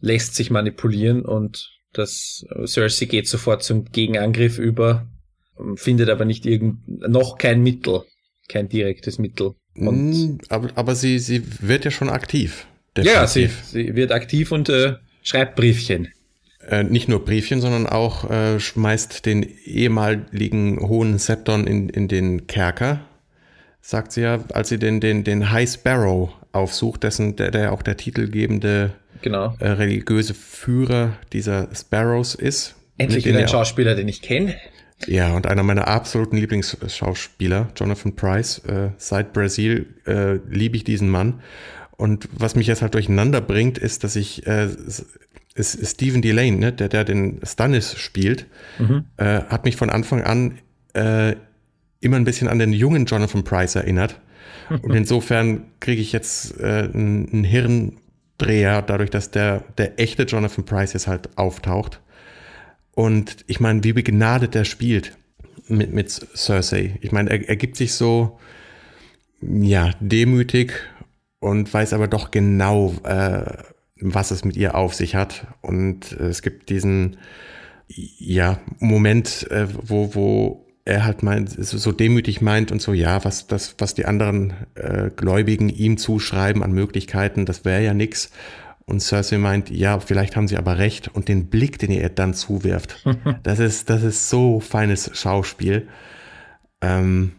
lässt 0.00 0.36
sich 0.36 0.50
manipulieren 0.50 1.24
und 1.24 1.68
das 1.92 2.44
Cersei 2.66 3.06
geht 3.06 3.26
sofort 3.26 3.64
zum 3.64 3.86
Gegenangriff 3.86 4.58
über, 4.58 5.08
findet 5.74 6.08
aber 6.08 6.24
nicht 6.24 6.46
irgend 6.46 6.86
noch 6.86 7.38
kein 7.38 7.62
Mittel, 7.62 8.02
kein 8.48 8.68
direktes 8.68 9.18
Mittel. 9.18 9.54
Und 9.88 10.10
mm, 10.10 10.38
aber, 10.48 10.68
aber 10.74 10.94
sie, 10.94 11.18
sie 11.18 11.42
wird 11.60 11.84
ja 11.84 11.90
schon 11.90 12.08
aktiv. 12.08 12.66
Definitiv. 12.96 13.14
Ja, 13.14 13.26
sie, 13.26 13.50
sie 13.70 13.94
wird 13.94 14.12
aktiv 14.12 14.52
und 14.52 14.68
äh, 14.68 14.94
schreibt 15.22 15.56
Briefchen. 15.56 16.08
Äh, 16.68 16.84
nicht 16.84 17.08
nur 17.08 17.24
Briefchen, 17.24 17.60
sondern 17.60 17.86
auch 17.86 18.28
äh, 18.30 18.60
schmeißt 18.60 19.24
den 19.26 19.42
ehemaligen 19.64 20.80
hohen 20.80 21.18
Septon 21.18 21.66
in, 21.66 21.88
in 21.88 22.08
den 22.08 22.46
Kerker, 22.46 23.00
sagt 23.80 24.12
sie 24.12 24.22
ja, 24.22 24.44
als 24.52 24.68
sie 24.68 24.78
den, 24.78 25.00
den, 25.00 25.24
den 25.24 25.50
High 25.50 25.70
Sparrow 25.70 26.30
aufsucht, 26.52 27.04
dessen, 27.04 27.36
der, 27.36 27.50
der 27.50 27.72
auch 27.72 27.82
der 27.82 27.96
titelgebende 27.96 28.92
genau. 29.22 29.56
äh, 29.58 29.68
religiöse 29.68 30.34
Führer 30.34 31.14
dieser 31.32 31.68
Sparrows 31.74 32.34
ist. 32.34 32.74
Endlich 32.98 33.24
wieder 33.24 33.38
ein 33.38 33.48
Schauspieler, 33.48 33.94
den 33.94 34.08
ich 34.08 34.20
kenne. 34.20 34.56
Ja, 35.06 35.34
und 35.34 35.46
einer 35.46 35.62
meiner 35.62 35.88
absoluten 35.88 36.36
Lieblingsschauspieler, 36.36 37.68
Jonathan 37.74 38.14
Price, 38.16 38.58
äh, 38.66 38.90
seit 38.98 39.32
Brasil 39.32 39.86
äh, 40.06 40.34
liebe 40.48 40.76
ich 40.76 40.84
diesen 40.84 41.08
Mann. 41.08 41.40
Und 41.96 42.28
was 42.32 42.54
mich 42.54 42.66
jetzt 42.66 42.82
halt 42.82 42.94
durcheinander 42.94 43.40
bringt, 43.40 43.78
ist, 43.78 44.04
dass 44.04 44.16
ich 44.16 44.46
äh, 44.46 44.68
ist 45.54 45.86
Stephen 45.86 46.22
Delane, 46.22 46.56
ne, 46.56 46.72
der, 46.72 46.88
der 46.88 47.04
den 47.04 47.40
Stannis 47.44 47.98
spielt, 47.98 48.46
mhm. 48.78 49.04
äh, 49.16 49.42
hat 49.42 49.64
mich 49.64 49.76
von 49.76 49.90
Anfang 49.90 50.22
an 50.22 50.58
äh, 50.94 51.34
immer 52.00 52.16
ein 52.16 52.24
bisschen 52.24 52.48
an 52.48 52.58
den 52.58 52.72
jungen 52.72 53.04
Jonathan 53.06 53.44
Price 53.44 53.74
erinnert. 53.74 54.20
Und 54.82 54.94
insofern 54.94 55.64
kriege 55.80 56.00
ich 56.00 56.12
jetzt 56.12 56.58
äh, 56.60 56.88
einen 56.92 57.44
Hirndreher, 57.44 58.82
dadurch, 58.82 59.10
dass 59.10 59.30
der, 59.30 59.64
der 59.76 59.98
echte 59.98 60.22
Jonathan 60.22 60.64
Price 60.64 60.92
jetzt 60.92 61.08
halt 61.08 61.36
auftaucht. 61.36 62.00
Und 62.92 63.44
ich 63.46 63.60
meine, 63.60 63.84
wie 63.84 63.92
begnadet 63.92 64.54
er 64.54 64.64
spielt 64.64 65.16
mit, 65.68 65.92
mit 65.92 66.10
Cersei. 66.10 66.98
Ich 67.00 67.12
meine, 67.12 67.30
er, 67.30 67.48
er 67.48 67.56
gibt 67.56 67.76
sich 67.76 67.94
so, 67.94 68.38
ja, 69.40 69.92
demütig 70.00 70.72
und 71.38 71.72
weiß 71.72 71.92
aber 71.92 72.08
doch 72.08 72.30
genau, 72.30 72.94
äh, 73.04 73.44
was 74.00 74.30
es 74.30 74.44
mit 74.44 74.56
ihr 74.56 74.74
auf 74.74 74.94
sich 74.94 75.14
hat. 75.14 75.46
Und 75.62 76.12
es 76.12 76.42
gibt 76.42 76.68
diesen, 76.68 77.16
ja, 77.88 78.60
Moment, 78.78 79.50
äh, 79.50 79.66
wo, 79.70 80.14
wo 80.14 80.66
er 80.84 81.04
halt 81.04 81.22
meint, 81.22 81.50
so 81.50 81.92
demütig 81.92 82.40
meint 82.40 82.72
und 82.72 82.82
so, 82.82 82.92
ja, 82.92 83.24
was, 83.24 83.46
das, 83.46 83.76
was 83.78 83.94
die 83.94 84.06
anderen 84.06 84.54
äh, 84.74 85.10
Gläubigen 85.14 85.68
ihm 85.68 85.98
zuschreiben 85.98 86.62
an 86.62 86.72
Möglichkeiten, 86.72 87.46
das 87.46 87.64
wäre 87.64 87.84
ja 87.84 87.94
nix. 87.94 88.30
Und 88.90 89.00
Cersei 89.00 89.38
meint, 89.38 89.70
ja, 89.70 90.00
vielleicht 90.00 90.36
haben 90.36 90.48
sie 90.48 90.56
aber 90.56 90.78
recht. 90.78 91.08
Und 91.08 91.28
den 91.28 91.46
Blick, 91.46 91.78
den 91.78 91.90
ihr 91.90 92.08
dann 92.08 92.34
zuwirft, 92.34 93.04
das 93.42 93.58
ist, 93.58 93.88
das 93.88 94.02
ist 94.02 94.28
so 94.28 94.60
feines 94.60 95.10
Schauspiel. 95.18 95.88
Ähm, 96.80 97.32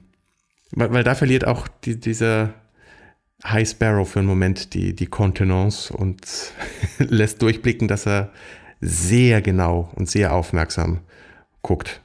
weil, 0.72 0.94
weil 0.94 1.04
da 1.04 1.16
verliert 1.16 1.46
auch 1.46 1.68
die, 1.68 2.00
dieser, 2.00 2.54
High 3.44 3.68
Sparrow 3.68 4.08
für 4.08 4.20
einen 4.20 4.28
Moment 4.28 4.74
die, 4.74 4.96
die 4.96 5.08
Kontenance 5.08 5.92
und 5.94 6.22
lässt 7.00 7.42
durchblicken, 7.42 7.88
dass 7.88 8.06
er 8.06 8.32
sehr 8.82 9.42
genau 9.42 9.92
und 9.96 10.10
sehr 10.10 10.34
aufmerksam 10.34 11.02
guckt. 11.62 12.02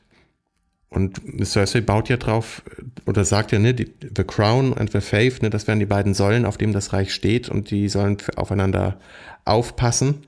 Und 0.88 1.20
Cersei 1.44 1.80
baut 1.80 2.08
ja 2.08 2.16
drauf 2.16 2.62
oder 3.06 3.24
sagt 3.24 3.52
ja, 3.52 3.58
ne, 3.58 3.74
die, 3.74 3.92
The 4.16 4.24
Crown 4.24 4.72
and 4.74 4.92
the 4.92 5.00
Faith, 5.00 5.42
ne, 5.42 5.50
das 5.50 5.66
wären 5.66 5.80
die 5.80 5.86
beiden 5.86 6.14
Säulen, 6.14 6.44
auf 6.44 6.56
dem 6.56 6.72
das 6.72 6.92
Reich 6.92 7.12
steht 7.12 7.48
und 7.48 7.70
die 7.70 7.88
sollen 7.88 8.18
aufeinander 8.36 8.98
aufpassen. 9.44 10.26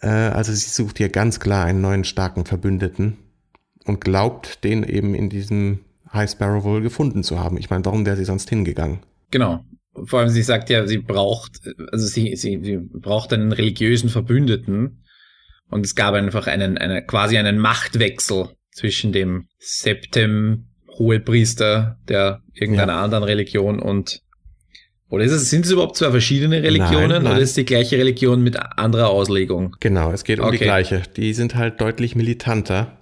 Äh, 0.00 0.08
also 0.08 0.52
sie 0.52 0.70
sucht 0.70 0.98
hier 0.98 1.10
ganz 1.10 1.40
klar 1.40 1.66
einen 1.66 1.82
neuen 1.82 2.04
starken 2.04 2.46
Verbündeten 2.46 3.18
und 3.84 4.00
glaubt, 4.00 4.64
den 4.64 4.82
eben 4.82 5.14
in 5.14 5.28
diesem 5.28 5.80
High 6.12 6.30
Sparrow 6.30 6.64
wohl 6.64 6.80
gefunden 6.80 7.22
zu 7.22 7.38
haben. 7.38 7.58
Ich 7.58 7.70
meine, 7.70 7.84
warum 7.84 8.06
wäre 8.06 8.16
sie 8.16 8.24
sonst 8.24 8.48
hingegangen? 8.48 9.00
Genau 9.30 9.62
vor 10.04 10.20
allem 10.20 10.28
sie 10.28 10.42
sagt 10.42 10.70
ja, 10.70 10.86
sie 10.86 10.98
braucht, 10.98 11.60
also 11.92 12.06
sie, 12.06 12.34
sie, 12.36 12.60
sie 12.62 12.78
braucht 12.78 13.32
einen 13.32 13.52
religiösen 13.52 14.08
Verbündeten. 14.08 15.04
Und 15.70 15.86
es 15.86 15.94
gab 15.94 16.14
einfach 16.14 16.46
einen, 16.46 16.78
eine, 16.78 17.04
quasi 17.04 17.38
einen 17.38 17.58
Machtwechsel 17.58 18.48
zwischen 18.74 19.12
dem 19.12 19.46
Septem 19.58 20.66
Hohepriester 20.98 21.98
der 22.08 22.42
irgendeiner 22.52 22.92
ja. 22.92 23.02
anderen 23.02 23.24
Religion 23.24 23.80
und 23.80 24.20
oder 25.08 25.24
ist 25.24 25.32
es, 25.32 25.48
sind 25.50 25.64
es 25.64 25.70
überhaupt 25.70 25.96
zwei 25.96 26.10
verschiedene 26.10 26.62
Religionen 26.62 27.08
nein, 27.08 27.22
nein. 27.22 27.32
oder 27.32 27.40
ist 27.40 27.50
es 27.50 27.54
die 27.54 27.64
gleiche 27.64 27.96
Religion 27.98 28.42
mit 28.42 28.56
anderer 28.58 29.10
Auslegung? 29.10 29.76
Genau, 29.78 30.10
es 30.10 30.24
geht 30.24 30.40
um 30.40 30.46
okay. 30.46 30.58
die 30.58 30.64
gleiche. 30.64 31.02
Die 31.16 31.34
sind 31.34 31.54
halt 31.54 31.80
deutlich 31.80 32.16
militanter 32.16 32.98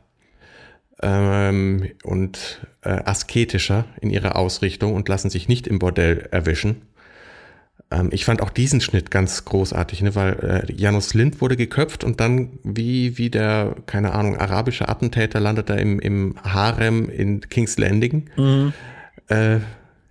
ähm, 1.00 1.88
und 2.02 2.66
äh, 2.82 2.90
asketischer 2.90 3.86
in 4.00 4.10
ihrer 4.10 4.36
Ausrichtung 4.36 4.94
und 4.94 5.08
lassen 5.08 5.30
sich 5.30 5.48
nicht 5.48 5.66
im 5.66 5.78
Bordell 5.78 6.28
erwischen. 6.32 6.82
Ähm, 7.92 8.08
ich 8.12 8.24
fand 8.24 8.40
auch 8.42 8.50
diesen 8.50 8.80
Schnitt 8.80 9.10
ganz 9.10 9.44
großartig, 9.44 10.02
ne, 10.02 10.14
weil 10.14 10.64
äh, 10.68 10.72
Janus 10.72 11.14
Lind 11.14 11.40
wurde 11.40 11.56
geköpft 11.56 12.04
und 12.04 12.20
dann 12.20 12.58
wie, 12.64 13.18
wie 13.18 13.30
der, 13.30 13.76
keine 13.86 14.12
Ahnung, 14.12 14.36
arabische 14.38 14.88
Attentäter 14.88 15.40
landet 15.40 15.70
er 15.70 15.78
im, 15.78 16.00
im 16.00 16.36
Harem 16.42 17.08
in 17.08 17.40
King's 17.48 17.76
Landing. 17.78 18.30
Mhm. 18.36 18.72
Äh, 19.28 19.58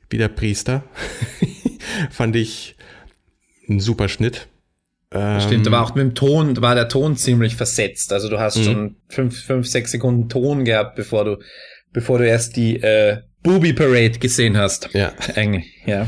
wie 0.10 0.18
der 0.18 0.28
Priester. 0.28 0.84
fand 2.12 2.36
ich 2.36 2.76
ein 3.70 3.80
super 3.80 4.10
Schnitt. 4.10 4.48
Stimmt, 5.40 5.68
aber 5.68 5.82
auch 5.82 5.94
mit 5.94 6.04
dem 6.04 6.16
Ton, 6.16 6.62
war 6.62 6.74
der 6.74 6.88
Ton 6.88 7.18
ziemlich 7.18 7.58
versetzt. 7.58 8.14
Also 8.14 8.30
du 8.30 8.40
hast 8.40 8.58
mhm. 8.58 8.64
schon 8.64 8.96
fünf, 9.10 9.44
fünf, 9.44 9.68
sechs 9.68 9.92
Sekunden 9.92 10.30
Ton 10.30 10.64
gehabt, 10.64 10.96
bevor 10.96 11.26
du, 11.26 11.38
bevor 11.92 12.20
du 12.20 12.26
erst 12.26 12.56
die 12.56 12.78
äh, 12.78 13.18
Booby 13.44 13.74
Parade 13.74 14.20
gesehen 14.20 14.56
hast. 14.56 14.90
Ja. 14.94 15.12
Eigentlich, 15.36 15.66
ja. 15.86 16.08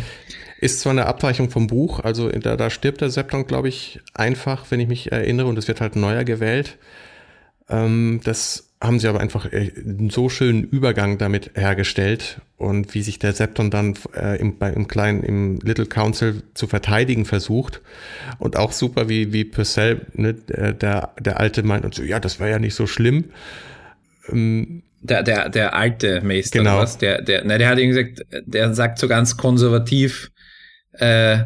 Ist 0.64 0.80
zwar 0.80 0.92
eine 0.92 1.08
Abweichung 1.08 1.50
vom 1.50 1.68
Buch, 1.68 2.00
also 2.00 2.30
da, 2.30 2.56
da 2.56 2.70
stirbt 2.70 3.02
der 3.02 3.10
Septon, 3.10 3.48
glaube 3.48 3.68
ich, 3.68 4.00
einfach, 4.14 4.68
wenn 4.70 4.80
ich 4.80 4.88
mich 4.88 5.12
erinnere, 5.12 5.48
und 5.48 5.58
es 5.58 5.68
wird 5.68 5.82
halt 5.82 5.98
neuer 5.98 6.24
gewählt. 6.24 6.78
Ähm, 7.68 8.22
das 8.24 8.70
haben 8.80 8.98
sie 8.98 9.10
aber 9.10 9.20
einfach 9.20 9.52
äh, 9.52 9.74
einen 9.76 10.10
so 10.10 10.30
schönen 10.30 10.64
Übergang 10.64 11.18
damit 11.18 11.52
hergestellt 11.56 12.40
und 12.56 12.94
wie 12.94 13.02
sich 13.02 13.20
der 13.20 13.34
Septon 13.34 13.72
dann 13.72 13.96
äh, 14.16 14.40
im, 14.40 14.58
bei, 14.58 14.72
im 14.72 14.88
kleinen, 14.88 15.24
im 15.24 15.60
Little 15.60 15.86
Council 15.86 16.44
zu 16.54 16.68
verteidigen 16.68 17.26
versucht 17.26 17.82
und 18.40 18.56
auch 18.56 18.72
super, 18.72 19.10
wie, 19.10 19.34
wie 19.34 19.44
Purcell, 19.44 20.06
ne, 20.14 20.34
der, 20.34 21.12
der 21.20 21.42
Alte 21.42 21.64
meint 21.64 21.84
und 21.84 21.94
so, 21.94 22.04
ja, 22.04 22.22
das 22.22 22.40
war 22.40 22.48
ja 22.48 22.58
nicht 22.58 22.76
so 22.76 22.88
schlimm. 22.88 23.26
Ähm, 24.30 24.84
der, 25.02 25.24
der, 25.24 25.50
der 25.50 25.76
alte 25.76 26.22
Meister, 26.22 26.60
genau. 26.60 26.78
was? 26.78 26.98
Der, 26.98 27.22
der, 27.22 27.44
ne, 27.44 27.58
der 27.58 27.68
hat 27.68 27.78
irgendwie 27.78 28.14
gesagt, 28.14 28.46
der 28.46 28.74
sagt 28.74 29.00
so 29.00 29.10
ganz 29.10 29.36
konservativ, 29.36 30.32
äh, 30.94 31.34
äh, 31.34 31.46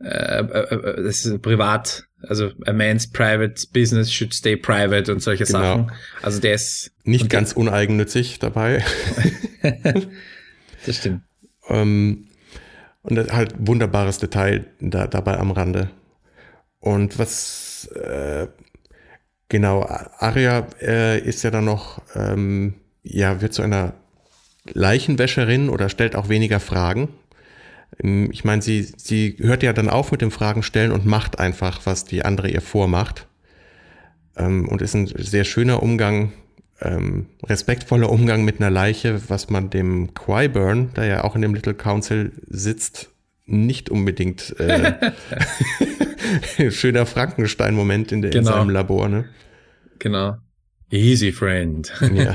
äh, 0.00 0.40
äh 0.40 1.02
das 1.04 1.24
ist 1.24 1.42
privat, 1.42 2.04
also 2.22 2.50
a 2.66 2.72
man's 2.72 3.10
private 3.10 3.66
business 3.72 4.12
should 4.12 4.34
stay 4.34 4.56
private 4.56 5.12
und 5.12 5.20
solche 5.20 5.44
genau. 5.44 5.60
Sachen. 5.60 5.92
Also 6.22 6.40
der 6.40 6.54
ist 6.54 6.92
nicht 7.04 7.30
ganz 7.30 7.52
uneigennützig 7.52 8.38
dabei. 8.38 8.84
das 10.86 10.96
stimmt. 10.96 11.22
ähm, 11.68 12.28
und 13.02 13.32
halt 13.32 13.54
wunderbares 13.58 14.18
Detail 14.18 14.64
da, 14.80 15.06
dabei 15.06 15.38
am 15.38 15.50
Rande. 15.50 15.90
Und 16.80 17.18
was 17.18 17.86
äh, 17.94 18.48
genau, 19.48 19.86
Aria 20.18 20.66
äh, 20.80 21.20
ist 21.20 21.42
ja 21.44 21.50
dann 21.50 21.64
noch, 21.66 22.02
ähm, 22.14 22.74
ja, 23.02 23.40
wird 23.40 23.52
zu 23.52 23.62
einer 23.62 23.94
Leichenwäscherin 24.72 25.68
oder 25.68 25.88
stellt 25.88 26.16
auch 26.16 26.28
weniger 26.28 26.60
Fragen. 26.60 27.08
Ähm, 28.02 28.30
ich 28.32 28.44
meine, 28.44 28.62
sie, 28.62 28.82
sie 28.82 29.36
hört 29.38 29.62
ja 29.62 29.72
dann 29.72 29.88
auf 29.88 30.12
mit 30.12 30.20
dem 30.20 30.30
Fragen 30.30 30.62
stellen 30.62 30.92
und 30.92 31.06
macht 31.06 31.38
einfach, 31.38 31.80
was 31.84 32.04
die 32.04 32.24
andere 32.24 32.48
ihr 32.48 32.60
vormacht. 32.60 33.26
Ähm, 34.36 34.68
und 34.68 34.82
ist 34.82 34.94
ein 34.94 35.06
sehr 35.06 35.44
schöner 35.44 35.82
Umgang 35.82 36.32
ähm, 36.80 37.26
respektvoller 37.44 38.10
Umgang 38.10 38.44
mit 38.44 38.60
einer 38.60 38.70
Leiche, 38.70 39.28
was 39.28 39.48
man 39.48 39.70
dem 39.70 40.12
Qyburn, 40.14 40.92
der 40.94 41.04
ja 41.04 41.24
auch 41.24 41.36
in 41.36 41.42
dem 41.42 41.54
Little 41.54 41.74
Council 41.74 42.32
sitzt, 42.48 43.10
nicht 43.46 43.90
unbedingt 43.90 44.58
äh, 44.58 45.12
schöner 46.70 47.06
Frankenstein-Moment 47.06 48.12
in, 48.12 48.22
genau. 48.22 48.38
in 48.38 48.44
seinem 48.44 48.70
Labor, 48.70 49.08
ne? 49.08 49.28
Genau. 49.98 50.36
Easy 50.90 51.32
friend. 51.32 51.92
Ja. 52.12 52.34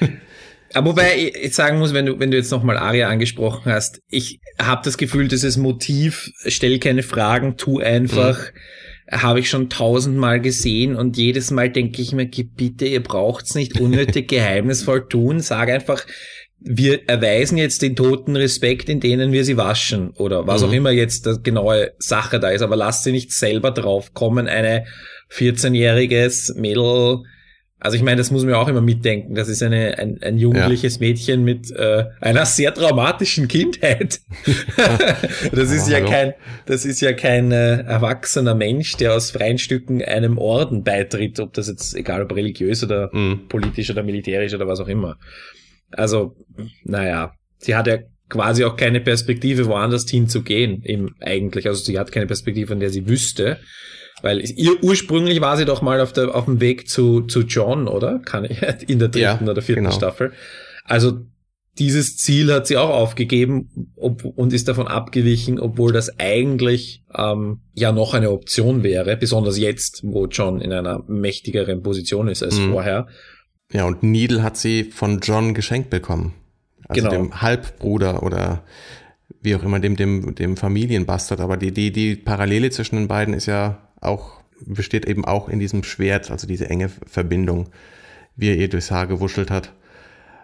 Aber 0.74 0.90
wobei 0.90 1.32
ich 1.34 1.54
sagen 1.54 1.78
muss, 1.78 1.94
wenn 1.94 2.06
du, 2.06 2.18
wenn 2.18 2.30
du 2.30 2.36
jetzt 2.36 2.50
nochmal 2.50 2.76
Aria 2.76 3.08
angesprochen 3.08 3.72
hast, 3.72 4.02
ich 4.08 4.40
habe 4.60 4.82
das 4.84 4.98
Gefühl, 4.98 5.28
dieses 5.28 5.56
Motiv, 5.56 6.30
stell 6.46 6.78
keine 6.78 7.02
Fragen, 7.02 7.56
tu 7.56 7.78
einfach, 7.78 8.38
mhm. 8.38 9.20
habe 9.20 9.40
ich 9.40 9.48
schon 9.48 9.70
tausendmal 9.70 10.40
gesehen 10.40 10.94
und 10.94 11.16
jedes 11.16 11.50
Mal 11.50 11.70
denke 11.70 12.02
ich 12.02 12.12
mir, 12.12 12.26
bitte, 12.26 12.86
ihr 12.86 13.02
braucht's 13.02 13.54
nicht 13.54 13.80
unnötig 13.80 14.28
geheimnisvoll 14.28 15.08
tun, 15.08 15.40
sag 15.40 15.70
einfach, 15.70 16.04
wir 16.60 17.08
erweisen 17.08 17.56
jetzt 17.56 17.82
den 17.82 17.94
Toten 17.94 18.36
Respekt, 18.36 18.88
in 18.88 19.00
denen 19.00 19.32
wir 19.32 19.44
sie 19.44 19.56
waschen 19.56 20.10
oder 20.10 20.46
was 20.46 20.62
mhm. 20.62 20.68
auch 20.68 20.72
immer 20.72 20.90
jetzt 20.90 21.24
die 21.26 21.36
genaue 21.42 21.92
Sache 21.98 22.40
da 22.40 22.50
ist, 22.50 22.62
aber 22.62 22.76
lasst 22.76 23.04
sie 23.04 23.12
nicht 23.12 23.32
selber 23.32 23.70
drauf 23.70 24.12
kommen, 24.12 24.48
eine 24.48 24.84
14-jähriges 25.30 26.58
Mädel 26.58 27.22
also 27.80 27.96
ich 27.96 28.02
meine, 28.02 28.16
das 28.16 28.32
muss 28.32 28.42
man 28.42 28.52
ja 28.52 28.58
auch 28.58 28.66
immer 28.66 28.80
mitdenken. 28.80 29.34
Das 29.36 29.48
ist 29.48 29.62
eine, 29.62 29.98
ein, 29.98 30.20
ein 30.20 30.36
jugendliches 30.36 30.96
ja. 30.96 31.00
Mädchen 31.00 31.44
mit 31.44 31.70
äh, 31.70 32.06
einer 32.20 32.44
sehr 32.44 32.74
traumatischen 32.74 33.46
Kindheit. 33.46 34.20
das 35.52 35.70
ist 35.70 35.86
oh, 35.86 35.90
ja 35.90 35.98
hallo. 35.98 36.10
kein, 36.10 36.34
das 36.66 36.84
ist 36.84 37.00
ja 37.00 37.12
kein 37.12 37.52
äh, 37.52 37.82
erwachsener 37.82 38.56
Mensch, 38.56 38.96
der 38.96 39.14
aus 39.14 39.30
freien 39.30 39.58
Stücken 39.58 40.02
einem 40.02 40.38
Orden 40.38 40.82
beitritt, 40.82 41.38
ob 41.38 41.52
das 41.52 41.68
jetzt 41.68 41.94
egal 41.94 42.22
ob 42.22 42.34
religiös 42.34 42.82
oder 42.82 43.10
mhm. 43.12 43.46
politisch 43.48 43.90
oder 43.90 44.02
militärisch 44.02 44.54
oder 44.54 44.66
was 44.66 44.80
auch 44.80 44.88
immer. 44.88 45.16
Also, 45.92 46.34
naja, 46.82 47.32
sie 47.58 47.76
hat 47.76 47.86
ja 47.86 47.98
quasi 48.28 48.64
auch 48.64 48.76
keine 48.76 49.00
Perspektive, 49.00 49.66
woanders 49.66 50.08
hinzugehen, 50.10 50.82
eben 50.84 51.14
eigentlich. 51.20 51.68
Also 51.68 51.82
sie 51.84 51.98
hat 51.98 52.10
keine 52.10 52.26
Perspektive, 52.26 52.66
von 52.66 52.80
der 52.80 52.90
sie 52.90 53.08
wüsste. 53.08 53.58
Weil 54.22 54.40
ihr 54.40 54.82
ursprünglich 54.82 55.40
war 55.40 55.56
sie 55.56 55.64
doch 55.64 55.82
mal 55.82 56.00
auf, 56.00 56.12
der, 56.12 56.34
auf 56.34 56.46
dem 56.46 56.60
Weg 56.60 56.88
zu, 56.88 57.22
zu 57.22 57.40
John, 57.40 57.86
oder? 57.86 58.18
Kann 58.20 58.44
ich, 58.44 58.60
in 58.88 58.98
der 58.98 59.08
dritten 59.08 59.46
ja, 59.46 59.50
oder 59.50 59.62
vierten 59.62 59.84
genau. 59.84 59.94
Staffel. 59.94 60.32
Also 60.84 61.20
dieses 61.78 62.16
Ziel 62.16 62.52
hat 62.52 62.66
sie 62.66 62.76
auch 62.76 62.90
aufgegeben 62.90 63.94
ob, 63.96 64.24
und 64.24 64.52
ist 64.52 64.66
davon 64.68 64.88
abgewichen, 64.88 65.60
obwohl 65.60 65.92
das 65.92 66.18
eigentlich 66.18 67.04
ähm, 67.14 67.60
ja 67.74 67.92
noch 67.92 68.14
eine 68.14 68.30
Option 68.30 68.82
wäre, 68.82 69.16
besonders 69.16 69.58
jetzt, 69.58 70.00
wo 70.02 70.26
John 70.26 70.60
in 70.60 70.72
einer 70.72 71.04
mächtigeren 71.06 71.82
Position 71.82 72.28
ist 72.28 72.42
als 72.42 72.58
mhm. 72.58 72.72
vorher. 72.72 73.06
Ja, 73.72 73.84
und 73.84 74.02
Needle 74.02 74.42
hat 74.42 74.56
sie 74.56 74.84
von 74.84 75.20
John 75.20 75.54
geschenkt 75.54 75.90
bekommen. 75.90 76.34
Also 76.88 77.02
genau. 77.02 77.12
dem 77.12 77.42
Halbbruder 77.42 78.22
oder 78.22 78.64
wie 79.42 79.54
auch 79.54 79.62
immer, 79.62 79.78
dem, 79.78 79.94
dem, 79.94 80.34
dem 80.34 80.56
Familienbastard. 80.56 81.40
Aber 81.40 81.56
die, 81.56 81.70
die, 81.70 81.92
die 81.92 82.16
Parallele 82.16 82.70
zwischen 82.70 82.96
den 82.96 83.08
beiden 83.08 83.34
ist 83.34 83.46
ja 83.46 83.87
auch, 84.00 84.40
besteht 84.64 85.06
eben 85.06 85.24
auch 85.24 85.48
in 85.48 85.58
diesem 85.58 85.84
Schwert, 85.84 86.30
also 86.30 86.46
diese 86.46 86.68
enge 86.68 86.88
Verbindung, 86.88 87.68
wie 88.36 88.48
er 88.50 88.56
ihr 88.56 88.68
durchs 88.68 88.90
Haar 88.90 89.06
gewuschelt 89.06 89.50
hat. 89.50 89.72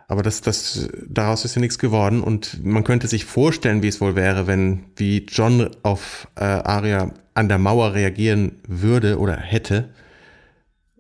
Aber 0.06 0.22
das, 0.22 0.42
das, 0.42 0.88
daraus 1.08 1.44
ist 1.44 1.54
ja 1.54 1.60
nichts 1.60 1.78
geworden 1.78 2.22
und 2.22 2.62
man 2.64 2.84
könnte 2.84 3.08
sich 3.08 3.24
vorstellen, 3.24 3.82
wie 3.82 3.88
es 3.88 4.00
wohl 4.00 4.16
wäre, 4.16 4.46
wenn 4.46 4.84
wie 4.96 5.24
John 5.26 5.70
auf 5.82 6.28
äh, 6.36 6.44
Aria 6.44 7.12
an 7.32 7.48
der 7.48 7.58
Mauer 7.58 7.94
reagieren 7.94 8.60
würde 8.68 9.18
oder 9.18 9.36
hätte. 9.36 9.90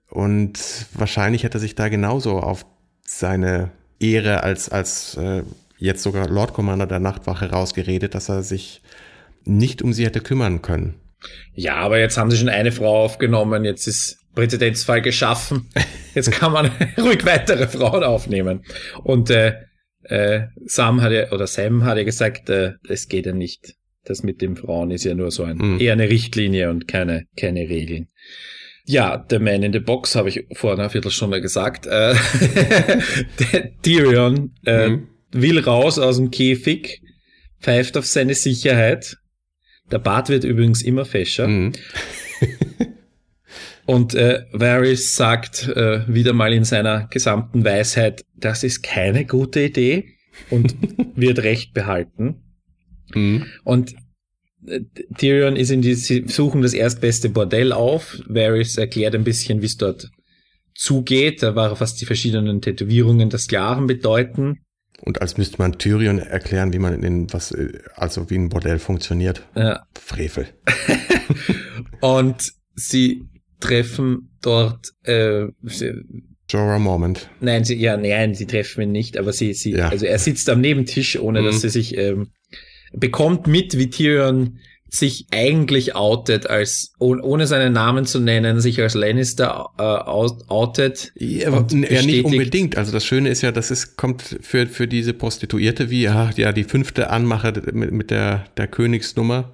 Und 0.08 0.58
wahrscheinlich 0.94 1.42
hätte 1.42 1.58
er 1.58 1.60
sich 1.60 1.74
da 1.74 1.88
genauso 1.88 2.38
auf 2.38 2.64
seine 3.06 3.70
Ehre 4.00 4.42
als, 4.42 4.68
als 4.68 5.16
äh, 5.16 5.42
jetzt 5.78 6.02
sogar 6.02 6.28
Lord 6.28 6.54
Commander 6.54 6.86
der 6.86 7.00
Nachtwache 7.00 7.50
rausgeredet, 7.50 8.14
dass 8.14 8.28
er 8.28 8.42
sich 8.42 8.82
nicht 9.44 9.82
um 9.82 9.92
sie 9.92 10.04
hätte 10.04 10.20
kümmern 10.20 10.62
können. 10.62 10.94
Ja, 11.54 11.76
aber 11.76 11.98
jetzt 11.98 12.18
haben 12.18 12.30
sie 12.30 12.36
schon 12.36 12.48
eine 12.48 12.72
Frau 12.72 13.04
aufgenommen, 13.04 13.64
jetzt 13.64 13.86
ist 13.86 14.18
Präzedenzfall 14.34 15.02
geschaffen. 15.02 15.70
Jetzt 16.14 16.30
kann 16.32 16.52
man 16.52 16.70
ruhig 16.98 17.24
weitere 17.24 17.66
Frauen 17.68 18.04
aufnehmen. 18.04 18.64
Und 19.02 19.30
äh, 19.30 19.54
äh, 20.04 20.48
Sam 20.64 21.02
hat 21.02 21.12
ja, 21.12 21.32
oder 21.32 21.46
Sam 21.46 21.84
hat 21.84 21.96
ja 21.96 22.04
gesagt, 22.04 22.50
äh, 22.50 22.72
es 22.88 23.08
geht 23.08 23.26
ja 23.26 23.32
nicht. 23.32 23.74
Das 24.04 24.22
mit 24.22 24.42
den 24.42 24.56
Frauen 24.56 24.90
ist 24.90 25.04
ja 25.04 25.14
nur 25.14 25.30
so 25.30 25.44
ein, 25.44 25.56
mhm. 25.56 25.80
eher 25.80 25.94
eine 25.94 26.10
Richtlinie 26.10 26.70
und 26.70 26.86
keine, 26.86 27.26
keine 27.36 27.68
Regeln. 27.68 28.08
Ja, 28.86 29.24
The 29.30 29.38
Man 29.38 29.62
in 29.62 29.72
the 29.72 29.78
Box 29.78 30.14
habe 30.14 30.28
ich 30.28 30.44
vor 30.52 30.74
einer 30.74 30.90
Viertelstunde 30.90 31.40
gesagt. 31.40 31.86
Äh, 31.86 32.14
Tyrion 33.82 34.52
äh, 34.66 34.88
mhm. 34.88 35.08
will 35.32 35.58
raus 35.60 35.98
aus 35.98 36.18
dem 36.18 36.30
Käfig, 36.30 37.00
pfeift 37.60 37.96
auf 37.96 38.04
seine 38.04 38.34
Sicherheit 38.34 39.16
der 39.94 40.00
Bart 40.00 40.28
wird 40.28 40.44
übrigens 40.44 40.82
immer 40.82 41.04
fescher. 41.04 41.46
Mhm. 41.46 41.72
Und 43.86 44.14
äh, 44.14 44.44
Varys 44.52 45.14
sagt 45.14 45.68
äh, 45.68 46.02
wieder 46.12 46.32
mal 46.32 46.52
in 46.52 46.64
seiner 46.64 47.06
gesamten 47.08 47.64
Weisheit, 47.64 48.24
das 48.34 48.64
ist 48.64 48.82
keine 48.82 49.26
gute 49.26 49.60
Idee 49.60 50.08
und 50.50 50.74
wird 51.14 51.40
Recht 51.40 51.74
behalten. 51.74 52.42
Mhm. 53.14 53.44
Und 53.62 53.94
äh, 54.66 54.80
Tyrion 55.18 55.56
ist 55.56 55.70
in 55.70 55.82
die, 55.82 55.94
sie 55.94 56.24
suchen 56.26 56.62
das 56.62 56.72
erstbeste 56.72 57.28
Bordell 57.28 57.72
auf. 57.72 58.22
Varys 58.26 58.78
erklärt 58.78 59.14
ein 59.14 59.24
bisschen, 59.24 59.60
wie 59.60 59.66
es 59.66 59.76
dort 59.76 60.10
zugeht, 60.74 61.42
da 61.42 61.54
war 61.54 61.78
was 61.78 61.94
die 61.94 62.06
verschiedenen 62.06 62.60
Tätowierungen 62.60 63.30
der 63.30 63.38
Sklaven 63.38 63.86
bedeuten. 63.86 64.63
Und 65.00 65.20
als 65.20 65.36
müsste 65.36 65.58
man 65.58 65.78
Tyrion 65.78 66.18
erklären, 66.18 66.72
wie 66.72 66.78
man 66.78 67.02
in 67.02 67.32
was, 67.32 67.52
äh, 67.52 67.78
also 67.94 68.30
wie 68.30 68.36
ein 68.36 68.48
Bordell 68.48 68.78
funktioniert. 68.78 69.46
Ja. 69.54 69.86
Frevel. 69.98 70.48
und 72.00 72.52
sie 72.74 73.24
treffen 73.60 74.36
dort 74.40 74.92
äh, 75.04 75.46
Jorah 76.48 76.78
Moment. 76.78 77.30
Nein, 77.40 77.64
sie, 77.64 77.76
ja, 77.76 77.96
nein, 77.96 78.34
sie 78.34 78.46
treffen 78.46 78.82
ihn 78.82 78.92
nicht, 78.92 79.16
aber 79.16 79.32
sie, 79.32 79.54
sie, 79.54 79.72
ja. 79.72 79.88
also 79.88 80.06
er 80.06 80.18
sitzt 80.18 80.48
am 80.50 80.60
Nebentisch, 80.60 81.18
ohne 81.18 81.40
mhm. 81.40 81.46
dass 81.46 81.62
sie 81.62 81.70
sich 81.70 81.96
ähm, 81.96 82.28
bekommt 82.92 83.46
mit, 83.46 83.78
wie 83.78 83.90
Tyrion 83.90 84.58
sich 84.94 85.26
eigentlich 85.32 85.96
outet, 85.96 86.48
als 86.48 86.92
ohne 86.98 87.46
seinen 87.46 87.72
Namen 87.72 88.06
zu 88.06 88.20
nennen, 88.20 88.60
sich 88.60 88.80
als 88.80 88.94
Lannister 88.94 89.70
äh, 89.78 89.82
outet. 89.82 91.12
Ja, 91.16 91.48
aber 91.48 91.66
ja, 91.74 92.02
nicht 92.02 92.24
unbedingt. 92.24 92.78
Also 92.78 92.92
das 92.92 93.04
Schöne 93.04 93.28
ist 93.28 93.42
ja, 93.42 93.50
das 93.50 93.70
ist, 93.70 93.96
kommt 93.96 94.38
für, 94.40 94.66
für 94.66 94.86
diese 94.86 95.12
Prostituierte 95.12 95.90
wie 95.90 96.02
ja, 96.02 96.30
ja 96.36 96.52
die 96.52 96.64
fünfte 96.64 97.10
Anmache 97.10 97.52
mit, 97.72 97.92
mit 97.92 98.10
der, 98.10 98.44
der 98.56 98.68
Königsnummer. 98.68 99.52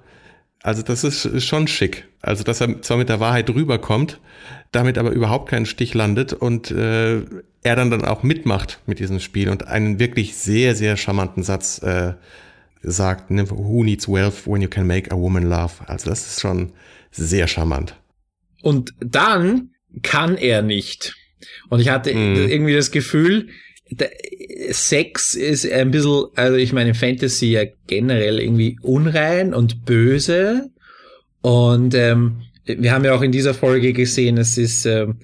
Also 0.61 0.83
das 0.83 1.03
ist, 1.03 1.25
ist 1.25 1.45
schon 1.45 1.67
schick. 1.67 2.07
Also 2.21 2.43
dass 2.43 2.61
er 2.61 2.81
zwar 2.83 2.97
mit 2.97 3.09
der 3.09 3.19
Wahrheit 3.19 3.49
rüberkommt, 3.49 4.19
damit 4.71 4.99
aber 4.99 5.09
überhaupt 5.09 5.49
keinen 5.49 5.65
Stich 5.65 5.95
landet 5.95 6.33
und 6.33 6.69
äh, 6.69 7.21
er 7.63 7.75
dann 7.75 7.89
dann 7.89 8.05
auch 8.05 8.21
mitmacht 8.21 8.79
mit 8.85 8.99
diesem 8.99 9.19
Spiel 9.19 9.49
und 9.49 9.67
einen 9.67 9.99
wirklich 9.99 10.35
sehr, 10.35 10.75
sehr 10.75 10.97
charmanten 10.97 11.41
Satz 11.41 11.81
äh, 11.81 12.13
sagt, 12.81 13.29
who 13.29 13.83
needs 13.83 14.07
wealth 14.07 14.47
when 14.47 14.61
you 14.61 14.67
can 14.67 14.87
make 14.87 15.11
a 15.11 15.17
woman 15.17 15.43
laugh. 15.43 15.81
Also 15.87 16.09
das 16.09 16.27
ist 16.27 16.41
schon 16.41 16.71
sehr 17.11 17.47
charmant. 17.47 17.95
Und 18.61 18.93
dann 18.99 19.71
kann 20.01 20.37
er 20.37 20.61
nicht. 20.61 21.15
Und 21.69 21.79
ich 21.79 21.89
hatte 21.89 22.13
mm. 22.13 22.49
irgendwie 22.49 22.73
das 22.73 22.91
Gefühl, 22.91 23.49
Sex 24.69 25.35
ist 25.35 25.69
ein 25.69 25.91
bisschen, 25.91 26.27
also 26.35 26.55
ich 26.55 26.71
meine 26.71 26.93
Fantasy 26.93 27.51
ja 27.51 27.63
generell 27.87 28.39
irgendwie 28.39 28.77
unrein 28.81 29.53
und 29.53 29.85
böse. 29.85 30.69
Und 31.41 31.93
ähm, 31.95 32.43
wir 32.65 32.93
haben 32.93 33.03
ja 33.03 33.13
auch 33.13 33.21
in 33.21 33.31
dieser 33.31 33.53
Folge 33.53 33.91
gesehen, 33.91 34.37
es 34.37 34.57
ist 34.57 34.85
ähm, 34.85 35.17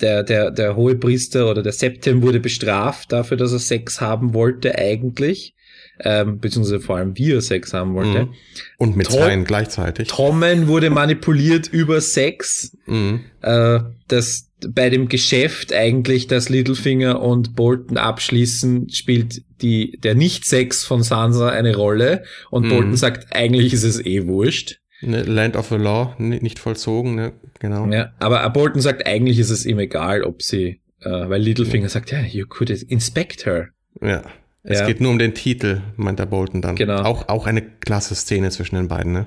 der, 0.00 0.22
der, 0.22 0.50
der 0.50 0.76
hohe 0.76 0.94
Priester 0.94 1.50
oder 1.50 1.62
der 1.62 1.72
Septim 1.72 2.22
wurde 2.22 2.40
bestraft 2.40 3.12
dafür, 3.12 3.36
dass 3.36 3.52
er 3.52 3.58
Sex 3.58 4.00
haben 4.00 4.34
wollte 4.34 4.78
eigentlich 4.78 5.54
ähm, 6.00 6.38
beziehungsweise 6.38 6.80
vor 6.80 6.96
allem 6.96 7.16
wie 7.16 7.32
er 7.32 7.40
Sex 7.40 7.72
haben 7.72 7.94
wollte. 7.94 8.26
Mhm. 8.26 8.34
Und 8.78 8.96
mit 8.96 9.08
Tom, 9.08 9.16
zweien 9.16 9.44
gleichzeitig. 9.44 10.08
Tommen 10.08 10.68
wurde 10.68 10.90
manipuliert 10.90 11.68
über 11.68 12.00
Sex. 12.00 12.76
Mhm. 12.86 13.20
Äh, 13.42 13.80
das 14.08 14.48
bei 14.66 14.90
dem 14.90 15.08
Geschäft 15.08 15.72
eigentlich, 15.72 16.26
das 16.26 16.48
Littlefinger 16.48 17.20
und 17.22 17.54
Bolton 17.54 17.96
abschließen, 17.96 18.90
spielt 18.90 19.42
die, 19.62 19.98
der 20.02 20.14
Nicht-Sex 20.14 20.84
von 20.84 21.02
Sansa 21.02 21.50
eine 21.50 21.76
Rolle. 21.76 22.24
Und 22.50 22.66
mhm. 22.66 22.70
Bolton 22.70 22.96
sagt, 22.96 23.34
eigentlich 23.34 23.72
ist 23.72 23.84
es 23.84 24.04
eh 24.04 24.26
wurscht. 24.26 24.80
Ne, 25.00 25.22
Land 25.22 25.56
of 25.56 25.68
the 25.68 25.76
Law, 25.76 26.16
nicht 26.18 26.58
vollzogen, 26.58 27.14
ne? 27.14 27.32
genau. 27.60 27.86
Ja, 27.88 28.12
aber 28.18 28.48
Bolton 28.50 28.80
sagt, 28.80 29.06
eigentlich 29.06 29.38
ist 29.38 29.50
es 29.50 29.64
ihm 29.64 29.78
egal, 29.78 30.24
ob 30.24 30.42
sie, 30.42 30.80
äh, 31.00 31.10
weil 31.10 31.40
Littlefinger 31.40 31.84
ja. 31.84 31.88
sagt, 31.88 32.10
ja, 32.10 32.20
you 32.20 32.46
could 32.46 32.70
inspect 32.70 33.46
her. 33.46 33.68
Ja. 34.02 34.22
Es 34.62 34.80
ja. 34.80 34.86
geht 34.86 35.00
nur 35.00 35.10
um 35.10 35.18
den 35.18 35.34
Titel, 35.34 35.82
meint 35.96 36.18
der 36.18 36.26
Bolton 36.26 36.60
dann. 36.62 36.76
Genau. 36.76 37.02
Auch, 37.02 37.28
auch 37.28 37.46
eine 37.46 37.62
klasse 37.62 38.14
Szene 38.14 38.50
zwischen 38.50 38.76
den 38.76 38.88
beiden, 38.88 39.12
ne? 39.12 39.26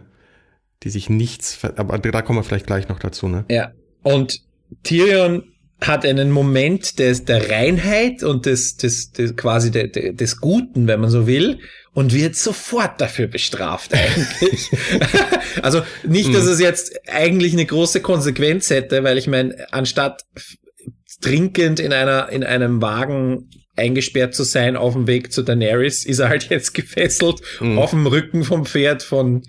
Die 0.84 0.90
sich 0.90 1.10
nichts, 1.10 1.60
aber 1.64 1.98
da 2.00 2.22
kommen 2.22 2.40
wir 2.40 2.44
vielleicht 2.44 2.68
gleich 2.68 2.90
noch 2.90 3.00
dazu, 3.00 3.28
ne? 3.28 3.46
Ja. 3.50 3.72
Und 4.04 4.42
Tyrion 4.84 5.44
hat 5.80 6.06
einen 6.06 6.32
Moment 6.32 7.00
des, 7.00 7.26
der 7.26 7.50
Reinheit 7.50 8.24
und 8.24 8.46
des, 8.46 8.78
des, 8.78 9.12
des 9.12 9.36
quasi 9.36 9.72
de, 9.72 9.88
de, 9.88 10.14
des 10.14 10.40
Guten, 10.40 10.88
wenn 10.88 11.00
man 11.00 11.10
so 11.10 11.26
will, 11.26 11.60
und 11.94 12.14
wird 12.14 12.36
sofort 12.36 13.02
dafür 13.02 13.28
bestraft 13.28 13.94
eigentlich. 13.94 14.70
also 15.62 15.82
nicht, 16.04 16.34
dass 16.34 16.46
mhm. 16.46 16.52
es 16.52 16.60
jetzt 16.60 17.00
eigentlich 17.08 17.54
eine 17.54 17.66
große 17.66 18.02
Konsequenz 18.02 18.70
hätte, 18.70 19.04
weil 19.04 19.18
ich 19.18 19.28
meine, 19.28 19.68
anstatt 19.72 20.24
trinkend 21.20 21.80
in 21.80 21.94
einer 21.94 22.30
in 22.30 22.44
einem 22.44 22.82
Wagen 22.82 23.50
eingesperrt 23.82 24.34
zu 24.36 24.44
sein 24.44 24.76
auf 24.76 24.94
dem 24.94 25.08
Weg 25.08 25.32
zu 25.32 25.44
Daenerys, 25.44 26.06
ist 26.06 26.20
er 26.20 26.30
halt 26.30 26.50
jetzt 26.50 26.74
gefesselt 26.74 27.42
mhm. 27.60 27.78
auf 27.78 27.90
dem 27.90 28.08
Rücken 28.08 28.44
vom 28.44 28.66
Pferd 28.66 29.04
von 29.04 29.44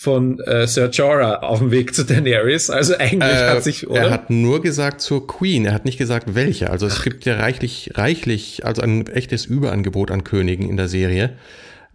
von 0.00 0.38
äh, 0.38 0.68
Sir 0.68 0.90
Jorah 0.90 1.40
auf 1.40 1.58
dem 1.58 1.72
Weg 1.72 1.92
zu 1.92 2.04
Daenerys. 2.04 2.70
Also 2.70 2.96
eigentlich 2.96 3.32
äh, 3.32 3.48
hat 3.48 3.64
sich, 3.64 3.88
oder? 3.88 4.02
Er 4.02 4.10
hat 4.10 4.30
nur 4.30 4.62
gesagt 4.62 5.00
zur 5.00 5.26
Queen, 5.26 5.64
er 5.64 5.74
hat 5.74 5.84
nicht 5.84 5.98
gesagt 5.98 6.36
welche. 6.36 6.70
Also 6.70 6.86
es 6.86 7.02
gibt 7.02 7.24
ja 7.24 7.34
reichlich, 7.34 7.90
reichlich, 7.94 8.64
also 8.64 8.80
ein 8.80 9.08
echtes 9.08 9.44
Überangebot 9.44 10.12
an 10.12 10.22
Königen 10.22 10.70
in 10.70 10.76
der 10.76 10.86
Serie. 10.86 11.36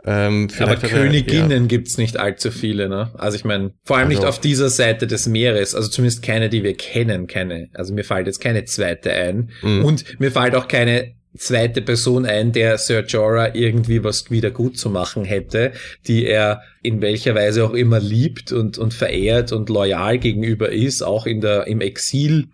Ähm, 0.05 0.49
Aber 0.59 0.75
Königinnen 0.75 1.51
er, 1.51 1.57
ja. 1.59 1.65
gibt's 1.65 1.97
nicht 1.97 2.17
allzu 2.17 2.51
viele, 2.51 2.89
ne? 2.89 3.11
Also 3.17 3.37
ich 3.37 3.45
meine, 3.45 3.71
vor 3.85 3.97
allem 3.97 4.09
also, 4.09 4.19
nicht 4.19 4.27
auf 4.27 4.39
dieser 4.39 4.69
Seite 4.69 5.07
des 5.07 5.27
Meeres, 5.27 5.73
also 5.73 5.87
zumindest 5.87 6.23
keine, 6.23 6.49
die 6.49 6.61
wir 6.61 6.75
kennen, 6.75 7.27
keine. 7.27 7.69
Also 7.73 7.93
mir 7.93 8.03
fällt 8.03 8.27
jetzt 8.27 8.41
keine 8.41 8.65
zweite 8.65 9.13
ein. 9.13 9.51
Mhm. 9.61 9.85
Und 9.85 10.19
mir 10.19 10.31
fällt 10.31 10.55
auch 10.55 10.67
keine 10.67 11.13
zweite 11.35 11.81
Person 11.81 12.25
ein, 12.25 12.51
der 12.51 12.77
Sir 12.77 13.03
Jorah 13.05 13.55
irgendwie 13.55 14.03
was 14.03 14.29
wieder 14.29 14.51
gut 14.51 14.77
zu 14.77 14.89
machen 14.89 15.25
hätte, 15.25 15.71
die 16.07 16.25
er 16.25 16.61
in 16.81 17.01
welcher 17.01 17.35
Weise 17.35 17.65
auch 17.65 17.73
immer 17.73 17.99
liebt 17.99 18.51
und, 18.51 18.77
und 18.77 18.93
verehrt 18.93 19.51
und 19.51 19.69
loyal 19.69 20.17
gegenüber 20.19 20.71
ist, 20.71 21.01
auch 21.01 21.25
in 21.25 21.41
der, 21.41 21.67
im 21.67 21.81
Exil. 21.81 22.49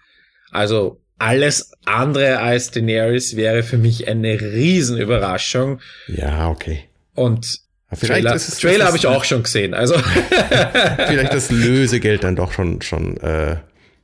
Also 0.51 1.01
alles 1.17 1.71
andere 1.85 2.39
als 2.39 2.71
Daenerys 2.71 3.35
wäre 3.35 3.63
für 3.63 3.77
mich 3.77 4.07
eine 4.07 4.39
Riesenüberraschung. 4.39 5.81
Ja, 6.07 6.49
okay. 6.49 6.85
Und 7.13 7.61
Vielleicht 7.91 8.21
Trailer, 8.21 8.35
ist 8.35 8.47
es, 8.49 8.59
Trailer 8.59 8.85
habe 8.85 8.97
ich 8.97 9.07
auch 9.07 9.23
schon 9.23 9.41
gesehen. 9.41 9.73
Also 9.73 9.95
vielleicht 11.07 11.33
das 11.33 11.49
Lösegeld 11.49 12.23
dann 12.23 12.35
doch 12.35 12.51
schon 12.51 12.83
schon 12.83 13.17
äh, 13.17 13.57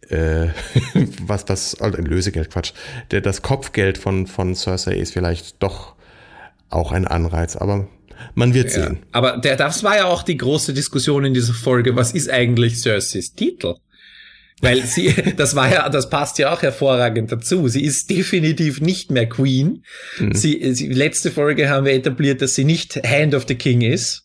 äh, 0.10 0.48
was 1.26 1.46
das, 1.46 1.76
also 1.82 2.02
Lösegeld, 2.02 2.52
Quatsch, 2.52 2.74
der, 3.12 3.22
das 3.22 3.42
Kopfgeld 3.42 3.98
von, 3.98 4.28
von 4.28 4.56
Cersei 4.56 4.96
ist 4.96 5.14
vielleicht 5.14 5.62
doch 5.62 5.96
auch 6.70 6.92
ein 6.92 7.06
Anreiz, 7.06 7.56
aber 7.56 7.88
man 8.34 8.54
wird 8.54 8.72
ja, 8.72 8.84
sehen. 8.84 9.00
Aber 9.12 9.38
der, 9.38 9.56
das 9.56 9.84
war 9.84 9.98
ja 9.98 10.06
auch 10.06 10.24
die 10.24 10.38
große 10.38 10.74
Diskussion 10.74 11.26
in 11.26 11.34
dieser 11.34 11.54
Folge. 11.54 11.96
Was 11.96 12.14
ist 12.14 12.30
eigentlich 12.30 12.82
Cerseis 12.82 13.34
Titel? 13.34 13.76
Weil 14.62 14.84
sie, 14.84 15.14
das 15.38 15.56
war 15.56 15.72
ja, 15.72 15.90
das 15.90 16.10
passt 16.10 16.40
ja 16.40 16.54
auch 16.54 16.62
hervorragend 16.62 17.32
dazu. 17.32 17.68
Sie 17.68 17.84
ist 17.84 18.10
definitiv 18.10 18.82
nicht 18.82 19.12
mehr 19.12 19.28
Queen. 19.28 19.84
Mhm. 20.20 20.34
Sie, 20.34 20.74
sie, 20.74 20.88
letzte 20.90 21.32
Folge 21.32 21.70
haben 21.70 21.86
wir 21.86 21.94
etabliert, 21.94 22.42
dass 22.42 22.56
sie 22.56 22.64
nicht 22.64 22.96
Hand 23.06 23.36
of 23.36 23.46
the 23.48 23.56
King 23.56 23.82
ist. 23.82 24.24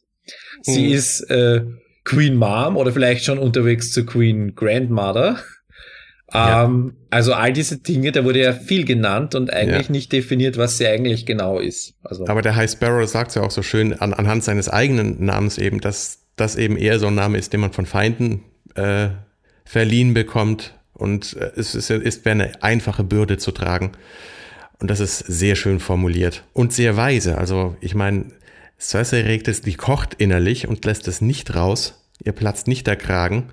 Sie 0.62 0.88
mhm. 0.88 0.92
ist 0.92 1.20
äh, 1.30 1.62
Queen 2.04 2.36
Mom 2.36 2.76
oder 2.76 2.92
vielleicht 2.92 3.24
schon 3.24 3.38
unterwegs 3.38 3.92
zu 3.92 4.04
Queen 4.04 4.54
Grandmother. 4.54 5.42
Ja. 6.32 6.64
Ähm, 6.64 6.94
also 7.10 7.32
all 7.34 7.52
diese 7.52 7.78
Dinge, 7.78 8.12
da 8.12 8.24
wurde 8.24 8.40
ja 8.40 8.52
viel 8.52 8.84
genannt 8.84 9.34
und 9.34 9.52
eigentlich 9.52 9.86
ja. 9.86 9.92
nicht 9.92 10.12
definiert, 10.12 10.56
was 10.56 10.78
sie 10.78 10.86
eigentlich 10.86 11.26
genau 11.26 11.58
ist. 11.58 11.94
Also. 12.02 12.26
Aber 12.26 12.42
der 12.42 12.56
High 12.56 12.70
Sparrow 12.70 13.08
sagt 13.08 13.34
ja 13.34 13.42
auch 13.42 13.50
so 13.50 13.62
schön 13.62 13.94
an, 14.00 14.14
anhand 14.14 14.44
seines 14.44 14.68
eigenen 14.68 15.24
Namens 15.24 15.58
eben, 15.58 15.80
dass 15.80 16.20
das 16.36 16.56
eben 16.56 16.76
eher 16.76 16.98
so 16.98 17.08
ein 17.08 17.14
Name 17.14 17.38
ist, 17.38 17.52
den 17.52 17.60
man 17.60 17.72
von 17.72 17.86
Feinden 17.86 18.44
äh, 18.74 19.08
verliehen 19.64 20.14
bekommt 20.14 20.74
und 20.94 21.36
äh, 21.36 21.50
es 21.56 21.74
ist, 21.74 21.90
ist 21.90 22.24
wäre 22.24 22.32
eine 22.32 22.62
einfache 22.62 23.04
Bürde 23.04 23.38
zu 23.38 23.50
tragen. 23.50 23.92
Und 24.78 24.90
das 24.90 25.00
ist 25.00 25.18
sehr 25.18 25.56
schön 25.56 25.78
formuliert 25.78 26.44
und 26.54 26.72
sehr 26.72 26.96
weise. 26.96 27.36
Also 27.36 27.76
ich 27.80 27.94
meine, 27.94 28.26
Cersei 28.78 29.22
regt 29.22 29.46
es, 29.48 29.60
die 29.60 29.74
kocht 29.74 30.14
innerlich 30.14 30.68
und 30.68 30.84
lässt 30.84 31.06
es 31.06 31.20
nicht 31.20 31.54
raus. 31.54 32.02
Ihr 32.24 32.32
platzt 32.32 32.66
nicht 32.66 32.86
der 32.86 32.96
Kragen. 32.96 33.50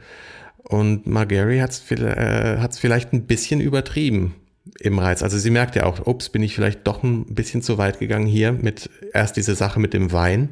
Und 0.67 1.07
Margary 1.07 1.59
hat 1.59 1.71
es 1.71 1.91
äh, 1.91 2.69
vielleicht 2.71 3.13
ein 3.13 3.25
bisschen 3.25 3.61
übertrieben 3.61 4.35
im 4.79 4.99
Reiz. 4.99 5.23
Also 5.23 5.37
sie 5.37 5.49
merkt 5.49 5.75
ja 5.75 5.85
auch, 5.85 6.05
ups, 6.05 6.29
bin 6.29 6.43
ich 6.43 6.55
vielleicht 6.55 6.85
doch 6.85 7.03
ein 7.03 7.33
bisschen 7.33 7.61
zu 7.61 7.77
weit 7.77 7.99
gegangen 7.99 8.27
hier 8.27 8.51
mit 8.51 8.89
erst 9.13 9.37
diese 9.37 9.55
Sache 9.55 9.79
mit 9.79 9.93
dem 9.93 10.11
Wein 10.11 10.49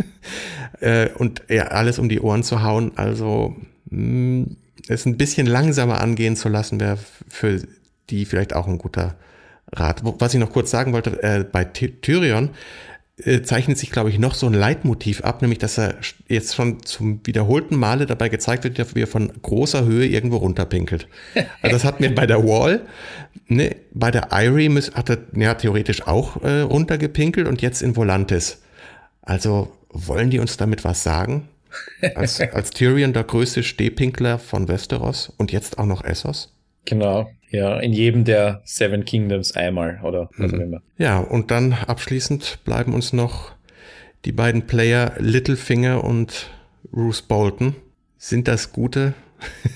äh, 0.80 1.08
und 1.10 1.42
ja, 1.48 1.68
alles 1.68 2.00
um 2.00 2.08
die 2.08 2.20
Ohren 2.20 2.42
zu 2.42 2.64
hauen. 2.64 2.92
Also 2.96 3.54
mh, 3.90 4.44
hm, 4.44 4.56
es 4.88 5.06
ein 5.06 5.18
bisschen 5.18 5.46
langsamer 5.46 6.00
angehen 6.00 6.34
zu 6.34 6.48
lassen, 6.48 6.80
wäre 6.80 6.98
für 7.28 7.60
die 8.10 8.24
vielleicht 8.24 8.54
auch 8.54 8.66
ein 8.66 8.78
guter 8.78 9.16
Rat. 9.70 10.00
Was 10.02 10.34
ich 10.34 10.40
noch 10.40 10.52
kurz 10.52 10.70
sagen 10.70 10.92
wollte, 10.92 11.22
äh, 11.22 11.44
bei 11.44 11.64
Tyrion, 11.64 12.50
äh, 13.24 13.42
zeichnet 13.42 13.78
sich, 13.78 13.90
glaube 13.90 14.10
ich, 14.10 14.18
noch 14.18 14.34
so 14.34 14.46
ein 14.46 14.54
Leitmotiv 14.54 15.22
ab, 15.22 15.42
nämlich 15.42 15.58
dass 15.58 15.78
er 15.78 15.96
jetzt 16.28 16.54
schon 16.54 16.82
zum 16.84 17.20
wiederholten 17.24 17.76
Male 17.76 18.06
dabei 18.06 18.28
gezeigt 18.28 18.64
wird, 18.64 18.94
wie 18.94 19.02
er 19.02 19.06
von 19.06 19.32
großer 19.42 19.84
Höhe 19.84 20.06
irgendwo 20.06 20.36
runterpinkelt. 20.36 21.08
Also 21.60 21.76
das 21.76 21.84
hat 21.84 22.00
mir 22.00 22.14
bei 22.14 22.26
der 22.26 22.44
Wall, 22.44 22.82
ne, 23.48 23.76
bei 23.92 24.10
der 24.10 24.28
Irie 24.30 24.70
hat 24.94 25.10
er 25.10 25.18
ja, 25.34 25.54
theoretisch 25.54 26.06
auch 26.06 26.42
äh, 26.42 26.60
runtergepinkelt 26.60 27.48
und 27.48 27.62
jetzt 27.62 27.82
in 27.82 27.96
Volantis. 27.96 28.62
Also 29.22 29.72
wollen 29.90 30.30
die 30.30 30.38
uns 30.38 30.56
damit 30.56 30.84
was 30.84 31.02
sagen? 31.02 31.48
Als, 32.14 32.40
als 32.52 32.70
Tyrion 32.70 33.12
der 33.12 33.24
größte 33.24 33.62
Stehpinkler 33.62 34.38
von 34.38 34.68
Westeros 34.68 35.32
und 35.36 35.52
jetzt 35.52 35.78
auch 35.78 35.86
noch 35.86 36.04
Essos? 36.04 36.54
Genau. 36.84 37.30
Ja, 37.50 37.78
in 37.80 37.92
jedem 37.92 38.24
der 38.24 38.60
Seven 38.64 39.04
Kingdoms 39.04 39.52
einmal 39.52 40.00
oder 40.02 40.28
was 40.36 40.52
auch 40.52 40.56
mhm. 40.56 40.62
immer. 40.62 40.82
Ja, 40.98 41.18
und 41.18 41.50
dann 41.50 41.72
abschließend 41.72 42.60
bleiben 42.64 42.92
uns 42.92 43.12
noch 43.12 43.52
die 44.24 44.32
beiden 44.32 44.66
Player 44.66 45.14
Littlefinger 45.18 46.04
und 46.04 46.50
Bruce 46.90 47.22
Bolton. 47.22 47.74
Sind 48.18 48.48
das 48.48 48.72
gute 48.72 49.14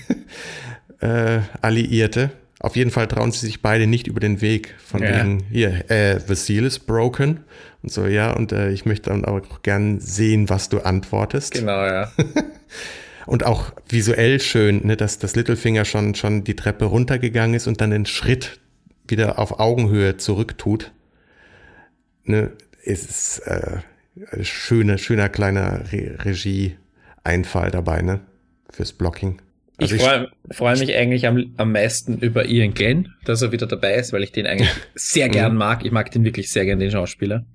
äh, 0.99 1.39
Alliierte? 1.61 2.31
Auf 2.59 2.75
jeden 2.75 2.91
Fall 2.91 3.07
trauen 3.07 3.31
sie 3.31 3.45
sich 3.45 3.61
beide 3.61 3.87
nicht 3.87 4.07
über 4.07 4.19
den 4.19 4.39
Weg 4.41 4.75
von 4.77 5.01
ja. 5.01 5.17
wegen, 5.17 5.43
hier, 5.51 5.89
äh, 5.91 6.19
the 6.19 6.35
seal 6.35 6.63
is 6.63 6.79
broken. 6.79 7.41
Und 7.81 7.91
so, 7.91 8.05
ja, 8.05 8.31
und 8.31 8.53
äh, 8.53 8.71
ich 8.71 8.85
möchte 8.85 9.09
dann 9.09 9.25
auch 9.25 9.61
gern 9.63 9.99
sehen, 9.99 10.49
was 10.49 10.69
du 10.69 10.79
antwortest. 10.79 11.53
Genau, 11.53 11.85
ja. 11.85 12.11
Und 13.25 13.45
auch 13.45 13.71
visuell 13.87 14.39
schön, 14.39 14.85
ne, 14.85 14.97
dass 14.97 15.19
das 15.19 15.35
Littlefinger 15.35 15.85
schon, 15.85 16.15
schon 16.15 16.43
die 16.43 16.55
Treppe 16.55 16.85
runtergegangen 16.85 17.55
ist 17.55 17.67
und 17.67 17.81
dann 17.81 17.91
den 17.91 18.05
Schritt 18.05 18.59
wieder 19.07 19.39
auf 19.39 19.59
Augenhöhe 19.59 20.17
zurücktut. 20.17 20.91
Ne, 22.25 22.51
ist 22.83 23.39
äh, 23.39 23.77
ein 24.31 24.45
schöner, 24.45 24.97
schöner 24.97 25.29
kleiner 25.29 25.91
Re 25.91 26.17
Regie-Einfall 26.23 27.71
dabei, 27.71 28.01
ne? 28.01 28.21
Fürs 28.71 28.93
Blocking. 28.93 29.41
Also 29.77 29.95
ich 29.95 30.01
freue 30.01 30.29
freu 30.51 30.75
mich 30.77 30.95
eigentlich 30.95 31.27
am, 31.27 31.53
am 31.57 31.71
meisten 31.71 32.19
über 32.19 32.45
Ian 32.45 32.73
Glenn, 32.73 33.13
dass 33.25 33.41
er 33.41 33.51
wieder 33.51 33.67
dabei 33.67 33.95
ist, 33.95 34.13
weil 34.13 34.23
ich 34.23 34.31
den 34.31 34.45
eigentlich 34.45 34.69
sehr 34.95 35.29
gern 35.29 35.53
mhm. 35.53 35.57
mag. 35.57 35.85
Ich 35.85 35.91
mag 35.91 36.11
den 36.11 36.23
wirklich 36.23 36.51
sehr 36.51 36.65
gern, 36.65 36.79
den 36.79 36.91
Schauspieler. 36.91 37.45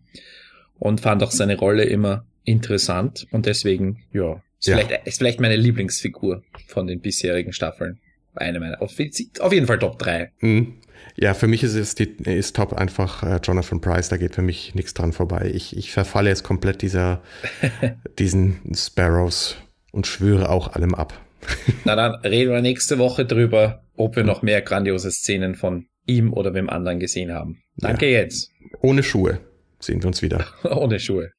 Und 0.78 1.00
fand 1.00 1.22
auch 1.22 1.30
seine 1.30 1.56
Rolle 1.56 1.84
immer 1.84 2.24
interessant. 2.44 3.26
Und 3.30 3.46
deswegen, 3.46 4.04
ja, 4.12 4.40
ist, 4.58 4.66
ja. 4.66 4.76
vielleicht, 4.76 5.06
ist 5.06 5.18
vielleicht 5.18 5.40
meine 5.40 5.56
Lieblingsfigur 5.56 6.42
von 6.66 6.86
den 6.86 7.00
bisherigen 7.00 7.52
Staffeln. 7.52 8.00
Eine 8.34 8.60
meiner. 8.60 8.80
Auf, 8.80 8.92
auf 9.40 9.52
jeden 9.52 9.66
Fall 9.66 9.78
Top 9.78 9.98
3. 9.98 10.32
Mhm. 10.40 10.74
Ja, 11.16 11.34
für 11.34 11.48
mich 11.48 11.62
ist 11.62 11.74
es 11.74 11.94
die, 11.94 12.04
ist 12.24 12.56
Top 12.56 12.72
einfach 12.72 13.22
äh, 13.22 13.40
Jonathan 13.42 13.80
Price, 13.80 14.08
da 14.08 14.16
geht 14.16 14.34
für 14.34 14.42
mich 14.42 14.74
nichts 14.74 14.94
dran 14.94 15.12
vorbei. 15.12 15.50
Ich, 15.52 15.76
ich 15.76 15.90
verfalle 15.90 16.28
jetzt 16.28 16.44
komplett 16.44 16.82
dieser, 16.82 17.22
diesen 18.18 18.60
Sparrows 18.74 19.56
und 19.92 20.06
schwöre 20.06 20.48
auch 20.48 20.74
allem 20.74 20.94
ab. 20.94 21.20
Na 21.84 21.96
dann 21.96 22.14
reden 22.22 22.52
wir 22.52 22.60
nächste 22.60 22.98
Woche 22.98 23.24
drüber, 23.24 23.82
ob 23.96 24.16
wir 24.16 24.24
noch 24.24 24.42
mehr 24.42 24.62
grandiose 24.62 25.10
Szenen 25.10 25.54
von 25.54 25.86
ihm 26.06 26.32
oder 26.32 26.54
wem 26.54 26.68
anderen 26.68 27.00
gesehen 27.00 27.32
haben. 27.32 27.62
Danke 27.76 28.06
ja. 28.06 28.18
jetzt. 28.20 28.50
Ohne 28.80 29.02
Schuhe 29.02 29.40
sehen 29.80 30.02
wir 30.02 30.08
uns 30.08 30.22
wieder. 30.22 30.46
Ohne 30.64 31.00
Schuhe. 31.00 31.30